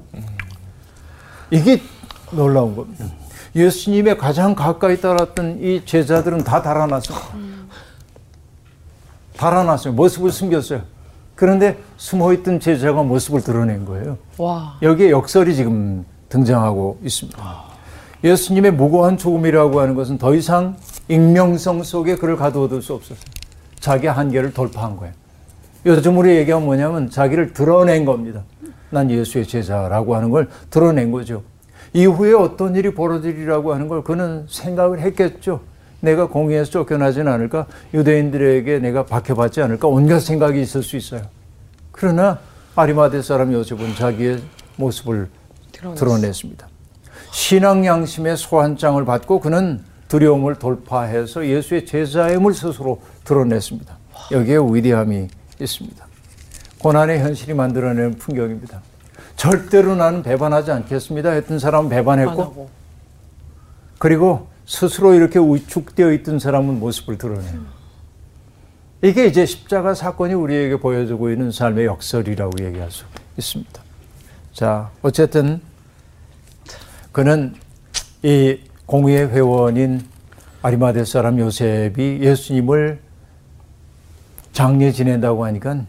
[1.50, 1.80] 이게
[2.32, 3.06] 놀라운 겁니다.
[3.54, 7.18] 예수님의 가장 가까이 따랐던 이 제자들은 다 달아났어요.
[9.36, 9.94] 달아났어요.
[9.94, 10.82] 모습을 숨겼어요.
[11.34, 14.18] 그런데 숨어있던 제자가 모습을 드러낸 거예요.
[14.36, 14.76] 와.
[14.82, 17.70] 여기에 역설이 지금 등장하고 있습니다.
[18.22, 20.76] 예수님의 무고한 죽음이라고 하는 것은 더 이상
[21.08, 23.24] 익명성 속에 그를 가두어둘 수 없었어요.
[23.80, 25.14] 자기 한계를 돌파한 거예요.
[25.86, 28.42] 요즘으로 얘기하면 뭐냐면 자기를 드러낸 겁니다.
[28.90, 31.42] 난 예수의 제자라고 하는 걸 드러낸 거죠.
[31.92, 35.60] 이후에 어떤 일이 벌어지리라고 하는 걸 그는 생각을 했겠죠.
[36.00, 37.66] 내가 공의에서 쫓겨나지는 않을까?
[37.92, 39.88] 유대인들에게 내가 박해받지 않을까?
[39.88, 41.22] 온갖 생각이 있을 수 있어요.
[41.92, 42.38] 그러나
[42.74, 44.40] 아리마대 사람 요셉은 자기의
[44.76, 45.28] 모습을
[45.72, 46.68] 드러냈습니다.
[47.32, 53.96] 신앙 양심의 소환장을 받고 그는 두려움을 돌파해서 예수의 제자임을 스스로 드러냈습니다.
[54.32, 55.28] 여기에 위대함이
[55.60, 56.06] 있습니다.
[56.78, 58.82] 고난의 현실이 만들어내는 풍경입니다.
[59.40, 61.30] 절대로 나는 배반하지 않겠습니다.
[61.30, 62.68] 했던 사람은 배반했고,
[63.96, 67.62] 그리고 스스로 이렇게 위축되어 있던 사람은 모습을 드러내요.
[69.00, 73.06] 이게 이제 십자가 사건이 우리에게 보여주고 있는 삶의 역설이라고 얘기할 수
[73.38, 73.82] 있습니다.
[74.52, 75.62] 자, 어쨌든
[77.10, 77.54] 그는
[78.22, 80.02] 이 공의의 회원인
[80.60, 83.00] 아리마대 사람 요셉이 예수님을
[84.52, 85.86] 장례 지낸다고 하니까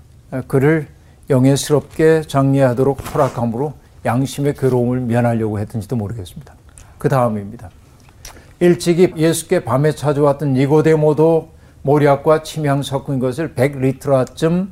[0.47, 0.87] 그를
[1.31, 3.73] 영예스럽게 장례하도록 허락함으로
[4.05, 6.53] 양심의 괴로움을 면하려고 했던지도 모르겠습니다.
[6.97, 7.69] 그 다음입니다.
[8.59, 11.49] 일찍이 예수께 밤에 찾아왔던 니고데모도
[11.83, 14.67] 모략과 침향 섞은 것을 100리트라쯤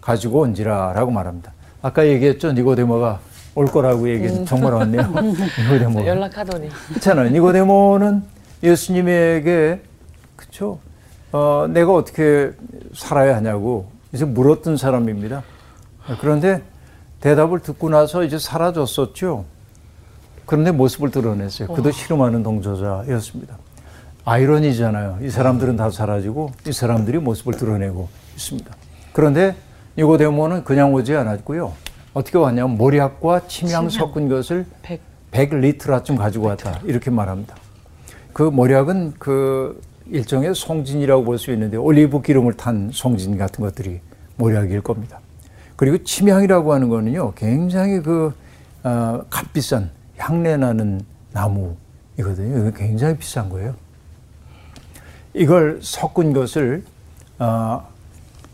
[0.00, 1.52] 가지고 온지라라고 말합니다.
[1.82, 2.52] 아까 얘기했죠.
[2.52, 3.20] 니고데모가
[3.56, 5.02] 올 거라고 얘기했는데 정말 왔네요.
[5.60, 6.06] 니고데모.
[6.06, 6.68] 연락하더니.
[6.88, 7.30] 그렇잖아요.
[7.30, 8.22] 니고데모는
[8.62, 9.82] 예수님에게
[10.36, 10.78] 그렇죠.
[11.32, 12.52] 어, 내가 어떻게
[12.94, 15.42] 살아야 하냐고 이제 물었던 사람입니다.
[16.20, 16.62] 그런데
[17.20, 19.44] 대답을 듣고 나서 이제 사라졌었죠.
[20.46, 21.68] 그런데 모습을 드러냈어요.
[21.68, 23.56] 그도 실험하는 동조자였습니다.
[24.26, 25.18] 아이러니잖아요.
[25.22, 28.70] 이 사람들은 다 사라지고 이 사람들이 모습을 드러내고 있습니다.
[29.12, 29.54] 그런데
[29.96, 31.72] 니고데모는 그냥 오지 않았고요.
[32.14, 35.00] 어떻게 왔냐면 모략과 침향 섞은 것을 100.
[35.30, 36.80] 100 리트라쯤 가지고 왔다.
[36.84, 37.56] 이렇게 말합니다.
[38.32, 44.00] 그 모략은 그 일종의 송진이라고 볼 수 있는데 올리브 기름을 탄 송진 같은 것들이
[44.36, 45.20] 모략일 겁니다.
[45.76, 48.32] 그리고 침향이라고 하는 거는요, 굉장히 그,
[48.82, 51.00] 어, 값비싼 향내 나는
[51.32, 52.58] 나무이거든요.
[52.60, 53.74] 이거 굉장히 비싼 거예요.
[55.32, 56.84] 이걸 섞은 것을,
[57.38, 57.86] 어,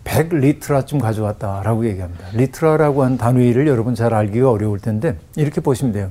[0.05, 2.27] 100리트라쯤 가져왔다라고 얘기합니다.
[2.33, 6.11] 리트라라고 한 단위를 여러분 잘 알기가 어려울 텐데, 이렇게 보시면 돼요.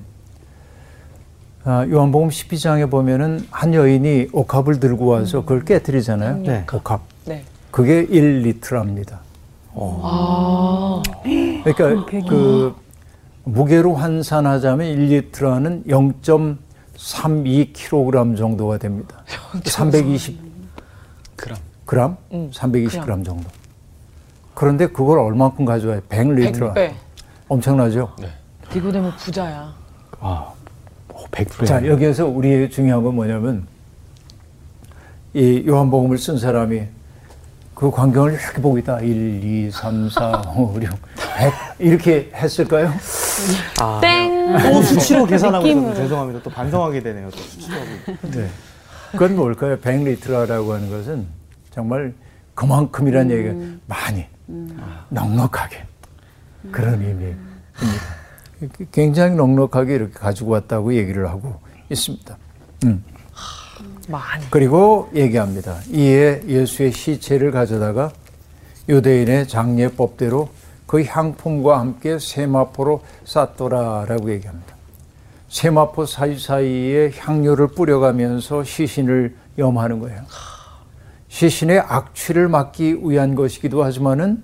[1.64, 6.38] 아, 요한복음 12장에 보면은 한 여인이 옥합을 들고 와서 그걸 깨뜨리잖아요.
[6.38, 6.66] 네.
[6.72, 7.02] 옥합.
[7.26, 7.44] 네.
[7.72, 9.18] 그게 1리트랍니다.
[9.82, 11.02] 아.
[11.64, 12.76] 그러니까 그
[13.46, 19.24] 무게로 환산하자면 1리트라는 0.32kg 정도가 됩니다.
[19.64, 20.38] 320
[21.36, 22.16] 그럼 그램?
[22.32, 23.50] 320g 정도.
[24.54, 26.02] 그런데 그걸 얼만큼 가져와요?
[26.10, 26.74] 100리트라.
[26.74, 26.94] 100배.
[27.48, 28.14] 엄청나죠?
[28.76, 29.74] 니고데모 부자야.
[30.20, 30.54] 아,
[31.32, 31.66] 100배.
[31.66, 33.66] 자, 여기에서 우리 중요한 건 뭐냐면
[35.34, 36.82] 이 요한복음을 쓴 사람이
[37.80, 39.00] 그 광경을 이렇게 보고 있다.
[39.00, 42.92] 1, 2, 3, 4, 5, 6, 100 이렇게 했을까요?
[43.82, 44.58] 아, 땡.
[44.58, 45.66] 또 수치로 계산하고.
[45.66, 46.44] 있어서 죄송합니다.
[46.44, 47.32] 또 반성하게 되네요.
[47.32, 47.78] 또 수치로.
[48.34, 48.50] 네.
[49.14, 49.78] 그건 뭘까요?
[49.78, 51.26] 100리트라라고 하는 것은
[51.72, 52.14] 정말
[52.54, 53.54] 그만큼이란 얘기가
[53.86, 54.26] 많이
[55.08, 55.86] 넉넉하게
[56.74, 57.38] 그런 의미입니다.
[58.92, 62.38] 굉장히 넉넉하게 이렇게 가지고 왔다고 얘기를 하고 있습니다.
[62.84, 63.06] 음.
[64.10, 64.44] 많이.
[64.50, 65.80] 그리고 얘기합니다.
[65.92, 68.12] 이에 예수의 시체를 가져다가
[68.88, 70.50] 유대인의 장례법대로
[70.88, 74.76] 그 향품과 함께 세마포로 쌌더라라고 얘기합니다.
[75.50, 80.22] 세마포 사이사이에 향료를 뿌려가면서 시신을 염하는 거예요.
[81.28, 84.44] 시신의 악취를 막기 위한 것이기도 하지만은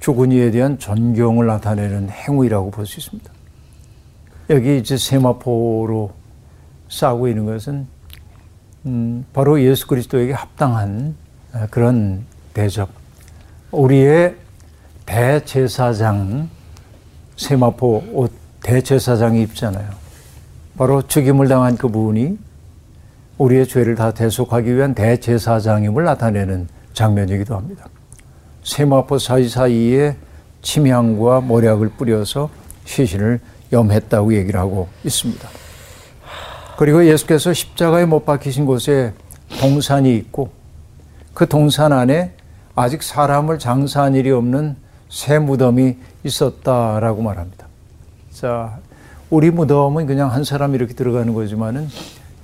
[0.00, 3.30] 죽은 이에 대한 존경을 나타내는 행위라고 볼 수 있습니다.
[4.50, 6.12] 여기 이제 세마포로
[6.88, 7.86] 싸고 있는 것은
[8.86, 11.14] 음, 바로 예수 그리스도에게 합당한
[11.52, 12.88] 아, 그런 대접.
[13.72, 14.36] 우리의
[15.06, 16.48] 대제사장
[17.36, 19.88] 세마포 옷 대제사장이 입잖아요.
[20.76, 22.38] 바로 죽임을 당한 그분이
[23.38, 27.86] 우리의 죄를 다 대속하기 위한 대제사장임을 나타내는 장면이기도 합니다.
[28.62, 30.16] 세마포 사이사이에
[30.62, 32.50] 침향과 모략을 뿌려서
[32.84, 33.40] 시신을
[33.72, 35.59] 염했다고 얘기를 하고 있습니다.
[36.80, 39.12] 그리고 예수께서 십자가에 못 박히신 곳에
[39.60, 40.48] 동산이 있고
[41.34, 42.32] 그 동산 안에
[42.74, 44.76] 아직 사람을 장사한 일이 없는
[45.10, 47.66] 새 무덤이 있었다라고 말합니다.
[48.32, 48.78] 자,
[49.28, 51.86] 우리 무덤은 그냥 한 사람 이렇게 들어가는 거지만은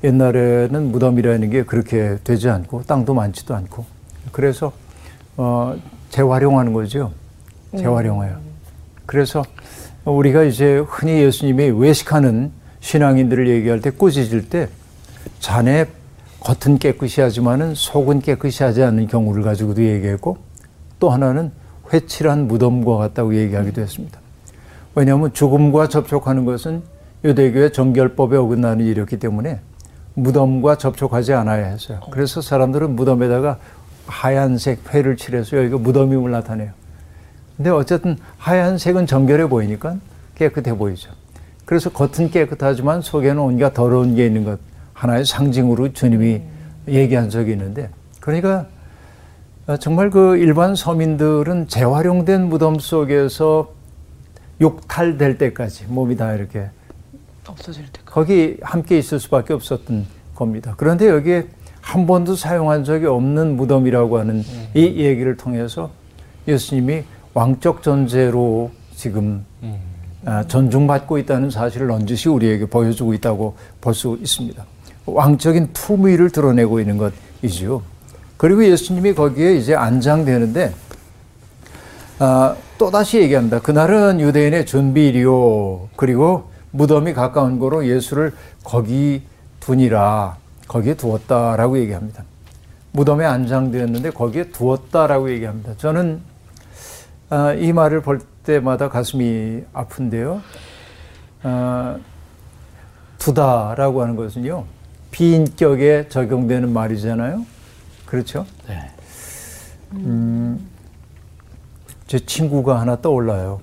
[0.04, 3.86] 옛날에는 무덤이라는 게 그렇게 되지 않고 땅도 많지도 않고
[4.32, 4.70] 그래서
[5.38, 5.74] 어,
[6.10, 7.10] 재활용하는 거죠.
[7.74, 8.36] 재활용해요.
[9.06, 9.42] 그래서
[10.04, 12.52] 우리가 이제 흔히 예수님이 외식하는
[12.86, 14.68] 신앙인들을 얘기할 때 꾸짖을 때
[15.40, 15.86] 자네
[16.38, 20.38] 겉은 깨끗이 하지만은 속은 깨끗이 하지 않는 경우를 가지고도 얘기했고
[21.00, 21.50] 또 하나는
[21.92, 24.20] 회칠한 무덤과 같다고 얘기하기도 했습니다.
[24.94, 26.82] 왜냐하면 죽음과 접촉하는 것은
[27.24, 29.58] 유대교의 정결법에 어긋나는 일이었기 때문에
[30.14, 32.00] 무덤과 접촉하지 않아야 했어요.
[32.12, 33.58] 그래서 사람들은 무덤에다가
[34.06, 36.70] 하얀색 회를 칠해서 여기가 무덤임을 나타내요.
[37.56, 39.96] 근데 어쨌든 하얀색은 정결해 보이니까
[40.36, 41.10] 깨끗해 보이죠.
[41.66, 44.58] 그래서 겉은 깨끗하지만 속에는 온갖 더러운 게 있는 것
[44.94, 46.40] 하나의 상징으로 주님이
[46.88, 48.66] 얘기한 적이 있는데 그러니까
[49.80, 53.74] 정말 그 일반 서민들은 재활용된 무덤 속에서
[54.60, 56.70] 욕탈될 때까지 몸이 다 이렇게
[57.46, 58.00] 없어질 때.
[58.04, 60.74] 거기 함께 있을 수밖에 없었던 겁니다.
[60.76, 61.48] 그런데 여기에
[61.80, 64.42] 한 번도 사용한 적이 없는 무덤이라고 하는
[64.74, 65.90] 이 얘기를 통해서
[66.48, 67.02] 예수님이
[67.34, 69.76] 왕적 존재로 지금 아,
[70.48, 74.64] 존중받고 있다는 사실을 넌지시 우리에게 보여주고 있다고 볼 수 있습니다.
[75.06, 77.82] 왕적인 품위를 드러내고 있는 것이죠.
[78.36, 80.74] 그리고 예수님이 거기에 이제 안장되는데
[82.18, 83.60] 아, 또 다시 얘기합니다.
[83.60, 85.90] 그날은 유대인의 준비일이요.
[85.96, 88.32] 그리고 무덤이 가까운 거로 예수를
[88.64, 89.22] 거기
[89.60, 90.36] 두니라.
[90.66, 92.24] 거기에 두었다라고 얘기합니다.
[92.92, 95.74] 무덤에 안장되었는데 거기에 두었다라고 얘기합니다.
[95.76, 96.20] 저는
[97.30, 100.40] 아, 이 말을 볼 때마다 가슴이 아픈데요.
[101.42, 101.98] 아,
[103.18, 104.64] 두다라고 하는 것은요.
[105.10, 107.44] 비인격에 적용되는 말이잖아요.
[108.06, 108.46] 그렇죠?
[108.68, 108.90] 네.
[109.94, 110.64] 음,
[112.06, 113.60] 제 친구가 하나 떠올라요.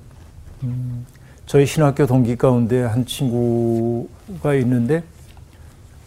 [0.63, 1.05] 음,
[1.45, 5.03] 저희 신학교 동기 가운데 한 친구가 있는데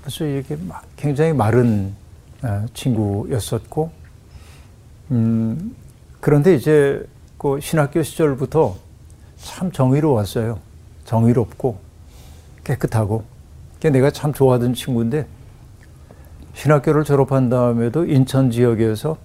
[0.05, 1.95] 아주 이렇게 막 굉장히 마른
[2.43, 3.91] 아, 친구였었고,
[5.13, 5.75] 음,
[6.21, 7.07] 그런데 이제
[7.39, 8.77] 그 신학교 시절부터
[9.37, 10.59] 참 정의로웠어요.
[11.05, 11.79] 정의롭고
[12.65, 13.25] 깨끗하고.
[13.75, 15.27] 그게 내가 참 좋아하던 친구인데
[16.55, 19.19] 신학교를 졸업한 다음에도 인천 지역에서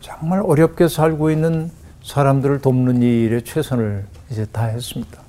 [0.00, 1.70] 정말 어렵게 살고 있는
[2.02, 5.20] 사람들을 돕는 일에 최선을 이제 다했습니다.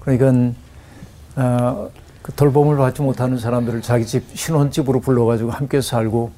[0.00, 0.54] 그러니까
[1.36, 1.90] 어,
[2.22, 6.32] 그 돌봄을 받지 못하는 사람들을 자기 집 신혼집으로 불러가지고 함께 살고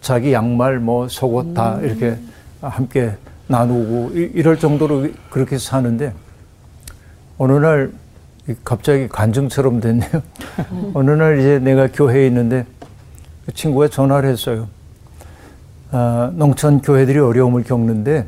[0.00, 2.18] 자기 양말 뭐 속옷 다 이렇게
[2.60, 6.12] 함께 나누고 이- 이럴 정도로 그렇게 사는데
[7.38, 7.92] 어느 날
[8.64, 10.10] 갑자기 간증처럼 됐네요.
[10.94, 12.66] 어느 날 이제 내가 교회에 있는데
[13.46, 14.68] 그 친구가 전화를 했어요.
[15.90, 18.26] 아, 농촌 교회들이 어려움을 겪는데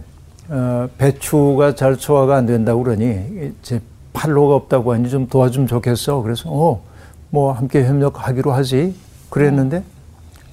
[0.49, 3.81] 어, 배추가 잘 소화가 안 된다고 그러니 이제
[4.13, 6.23] 판로가 없다고 하니 좀 도와주면 좋겠어.
[6.23, 6.83] 그래서 어,
[7.31, 8.95] 뭐 함께 협력하기로 하지.
[9.31, 9.83] 그랬는데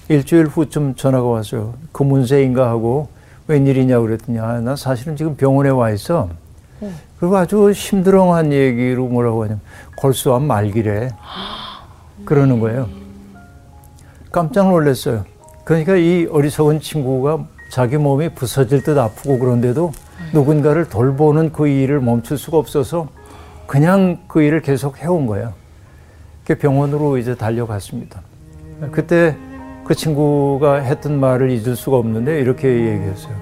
[0.08, 1.74] 일주일 후쯤 전화가 왔어요.
[1.92, 3.08] 그 문제인가 하고
[3.46, 6.28] 웬일이냐 그랬더니 아, 나 사실은 지금 병원에 와 있어.
[7.18, 9.60] 그리고 아주 힘들어한 얘기로 뭐라고 하냐면
[9.96, 11.10] 골수암 말기래.
[12.24, 12.88] 그러는 거예요.
[14.32, 15.24] 깜짝 놀랐어요.
[15.64, 19.92] 그러니까 이 어리석은 친구가 자기 몸이 부서질 듯 아프고 그런데도
[20.32, 23.08] 누군가를 돌보는 그 일을 멈출 수가 없어서
[23.66, 25.52] 그냥 그 일을 계속 해온 거예요.
[26.46, 28.20] 그 병원으로 이제 달려갔습니다.
[28.90, 29.36] 그때
[29.84, 33.34] 그 친구가 했던 말을 잊을 수가 없는데 이렇게 얘기했어요.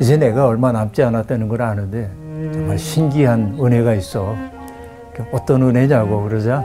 [0.00, 2.08] 이제 내가 얼마 남지 않았다는 걸 아는데
[2.52, 4.36] 정말 신기한 은혜가 있어.
[5.32, 6.64] 어떤 은혜냐고 그러자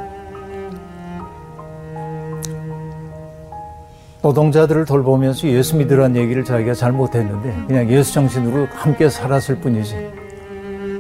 [4.22, 10.12] 노동자들을 돌보면서 예수 믿으라는 얘기를 자기가 잘 못했는데 그냥 예수 정신으로 함께 살았을 뿐이지.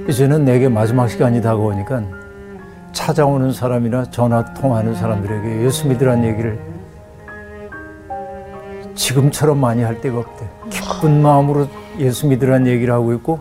[0.10, 2.23] 이제는 내게 마지막 시간이 다가오니까
[2.94, 6.60] 찾아오는 사람이나 전화 통화하는 사람들에게 예수 믿으라는 얘기를
[8.96, 10.48] 지금처럼 많이 할 때가 없대.
[10.70, 11.68] 기쁜 마음으로
[12.00, 13.40] 예수 믿으라는 얘기를 하고 있고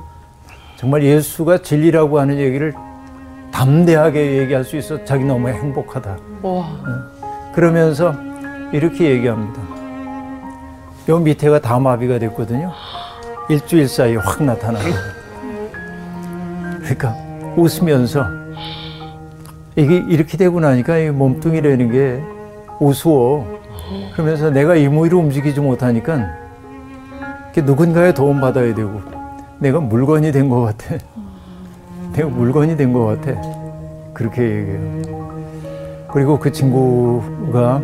[0.76, 2.74] 정말 예수가 진리라고 하는 얘기를
[3.52, 6.16] 담대하게 얘기할 수 있어 자기 너무 행복하다.
[6.42, 6.66] 와.
[7.54, 8.14] 그러면서
[8.72, 9.60] 이렇게 얘기합니다.
[11.08, 12.72] 요 밑에가 다 마비가 됐거든요.
[13.48, 15.22] 일주일 사이에 확 나타나는 거예요.
[16.80, 17.14] 그러니까
[17.56, 18.41] 웃으면서
[19.76, 22.22] 이게 이렇게 되고 나니까 이 몸뚱이라는 게
[22.80, 23.60] 우스워.
[24.12, 26.26] 그러면서 내가 이무의로 움직이지 못하니까
[27.56, 29.00] 누군가의 도움 받아야 되고
[29.58, 30.96] 내가 물건이 된 것 같아.
[32.12, 33.40] 내가 물건이 된 것 같아.
[34.12, 35.32] 그렇게 얘기해요.
[36.12, 37.80] 그리고 그 친구가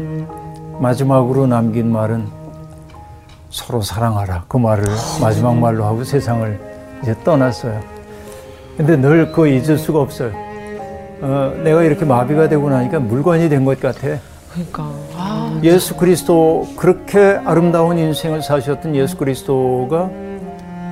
[0.81, 2.27] 마지막으로 남긴 말은
[3.51, 4.45] 서로 사랑하라.
[4.49, 4.85] 그 말을
[5.23, 6.61] 마지막 말로 하고 세상을
[7.03, 7.81] 이제 떠났어요.
[8.77, 10.31] 근데 늘 그거 잊을 수가 없어요.
[11.21, 14.01] 어, 내가 이렇게 마비가 되고 나니까 물건이 된 것 같아.
[14.53, 14.91] 그러니까.
[15.17, 15.61] 아.
[15.63, 20.11] 예수 그리스도 그렇게 아름다운 인생을 사셨던 예수 그리스도가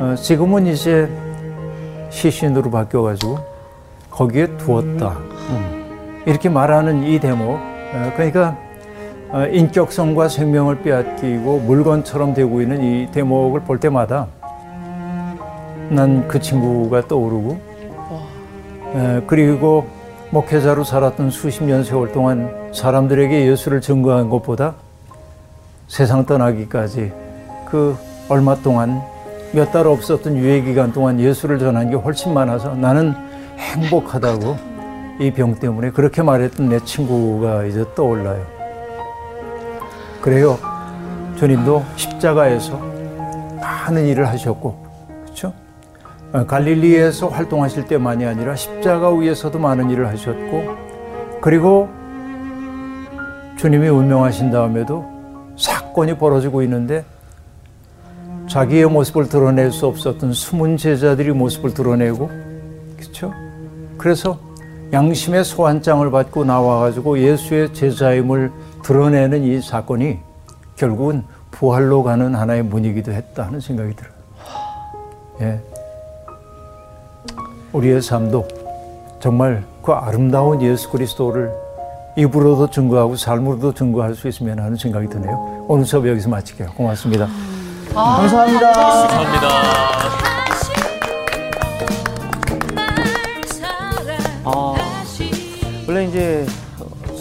[0.00, 1.08] 어, 지금은 이제
[2.10, 3.38] 시신으로 바뀌어가지고
[4.10, 5.16] 거기에 두었다.
[5.50, 6.22] 음.
[6.26, 7.50] 이렇게 말하는 이 대목.
[7.52, 8.56] 어, 그러니까
[9.30, 14.26] 어, 인격성과 생명을 빼앗기고 물건처럼 되고 있는 이 대목을 볼 때마다
[15.88, 17.58] 난 그 친구가 떠오르고
[18.96, 19.86] 에, 그리고
[20.30, 24.74] 목회자로 살았던 수십 년 세월 동안 사람들에게 예수를 증거한 것보다
[25.88, 27.12] 세상 떠나기까지
[27.70, 27.96] 그
[28.28, 29.00] 얼마 동안
[29.52, 33.14] 몇 달 없었던 유예 기간 동안 예수를 전한 게 훨씬 많아서 나는
[33.56, 34.56] 행복하다고
[35.20, 38.44] 이 병 때문에 그렇게 말했던 내 친구가 이제 떠올라요.
[40.20, 40.58] 그래요.
[41.36, 42.78] 주님도 십자가에서
[43.60, 44.86] 많은 일을 하셨고,
[46.45, 50.64] 갈릴리에서 활동하실 때만이 아니라 십자가 위에서도 많은 일을 하셨고,
[51.41, 51.89] 그리고
[53.57, 55.05] 주님이 운명하신 다음에도
[55.57, 57.05] 사건이 벌어지고 있는데
[58.49, 62.30] 자기의 모습을 드러낼 수 없었던 숨은 제자들이 모습을 드러내고,
[62.99, 63.32] 그렇죠?
[63.97, 64.39] 그래서
[64.93, 70.18] 양심의 소환장을 받고 나와가지고 예수의 제자임을 드러내는 이 사건이
[70.76, 74.12] 결국은 부활로 가는 하나의 문이기도 했다 하는 생각이 들어요.
[75.41, 75.75] 예.
[77.76, 78.48] 우리의 삶도
[79.20, 81.52] 정말 그 아름다운 예수 그리스도를
[82.16, 85.66] 입으로도 증거하고 삶으로도 증거할 수 있으면 하는 생각이 드네요.
[85.68, 86.70] 오늘 수업 여기서 마칠게요.
[86.70, 87.28] 고맙습니다.
[87.92, 88.72] 감사합니다.
[88.72, 89.48] 감사합니다.
[94.44, 94.74] 아,
[95.86, 96.46] 원래 이제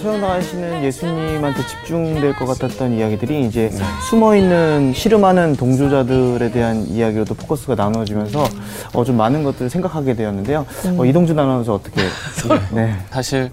[0.10, 3.72] 소영당하시는 예수님한테 집중될 것 같았던 이야기들이 이제
[4.08, 8.48] 숨어 있는 씨름하는 동조자들에 대한 이야기로도 포커스가 나누어지면서
[8.94, 10.68] 어, 좀 많은 것들을 생각하게 되었는데요.
[10.98, 12.04] 어, 이동준 아나운서 어떻게?
[12.72, 12.96] 네.
[13.10, 13.50] 사실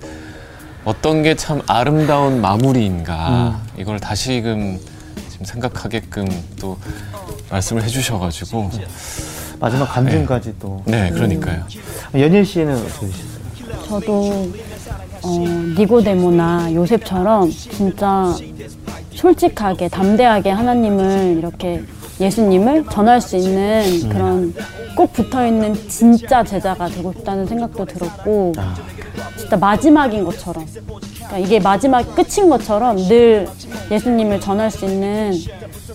[0.84, 4.78] 어떤 게 참 아름다운 마무리인가 이걸 다시금
[5.30, 6.26] 지금 생각하게끔
[6.60, 6.76] 또
[7.50, 8.70] 말씀을 해주셔가지고
[9.58, 10.82] 마지막 간증까지 또.
[10.84, 11.64] 네 그러니까요.
[12.14, 13.88] 연일 씨는 어떻게 되셨어요?
[13.88, 14.52] 저도
[15.24, 15.38] 어,
[15.78, 18.34] 니고데모나 요셉처럼 진짜
[19.14, 21.82] 솔직하게 담대하게 하나님을 이렇게
[22.20, 24.54] 예수님을 전할 수 있는 그런
[24.96, 28.52] 꼭 붙어 있는 진짜 제자가 되고 싶다는 생각도 들었고
[29.36, 30.66] 진짜 마지막인 것처럼
[31.14, 33.48] 그러니까 이게 마지막 끝인 것처럼 늘
[33.90, 35.32] 예수님을 전할 수 있는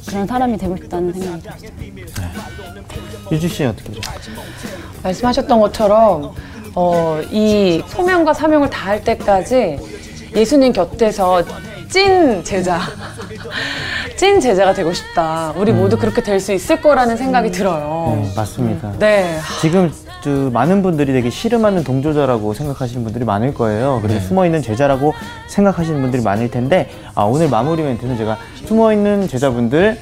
[0.08, 1.70] 그런 사람이 되고 싶다는 생각이 들었어요.
[3.32, 4.00] 유주 씨는 어떻게?
[5.04, 6.34] 말씀하셨던 것처럼
[6.80, 9.80] 어, 이 소명과 사명을 다할 때까지
[10.36, 11.42] 예수님 곁에서
[11.90, 12.80] 찐 제자,
[14.16, 15.54] 찐 제자가 되고 싶다.
[15.58, 18.20] 우리 모두 그렇게 될 수 있을 거라는 생각이 들어요.
[18.22, 18.94] 네, 맞습니다.
[19.00, 19.40] 네.
[19.60, 19.92] 지금
[20.24, 23.98] 그 많은 분들이 되게 씨름하는 동조자라고 생각하시는 분들이 많을 거예요.
[24.04, 25.16] 그래서 숨어 있는 제자라고
[25.48, 29.98] 생각하시는 분들이 많을 텐데 아, 오늘 마무리 멘트는 제가 숨어 있는 제자분들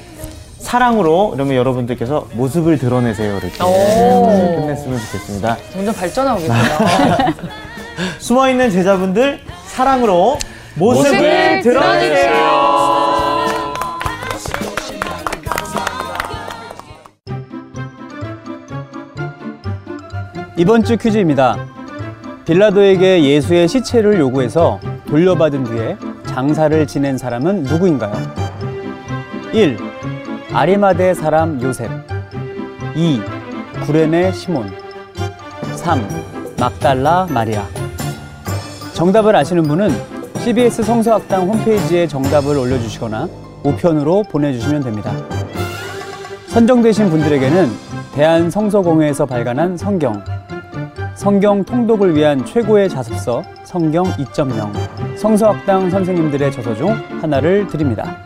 [0.58, 4.26] 사랑으로 그러면 여러분들께서 모습을 드러내세요 이렇게 오.
[4.60, 5.56] 끝냈으면 좋겠습니다.
[5.72, 6.62] 점점 발전하고 계세요.
[8.18, 10.38] 숨어 있는 제자분들 사랑으로
[10.74, 12.86] 모습을, 모습을 드러내세요.
[20.58, 21.56] 이번 주 퀴즈입니다.
[22.46, 25.96] 빌라도에게 예수의 시체를 요구해서 돌려받은 뒤에
[26.26, 28.14] 장사를 지낸 사람은 누구인가요?
[29.52, 29.95] 1.
[30.56, 31.90] 아리마대 사람 요셉
[32.94, 33.20] 2.
[33.84, 34.66] 구레네 시몬
[35.74, 36.00] 3.
[36.58, 37.62] 막달라 마리아
[38.94, 39.90] 정답을 아시는 분은
[40.38, 43.28] CBS 성서학당 홈페이지에 정답을 올려주시거나
[43.64, 45.12] 우편으로 보내주시면 됩니다.
[46.46, 47.68] 선정되신 분들에게는
[48.14, 50.24] 대한성서공회에서 발간한 성경,
[51.16, 58.24] 성경 통독을 위한 최고의 자습서 성경 2.0, 성서학당 선생님들의 저서 중 하나를 드립니다.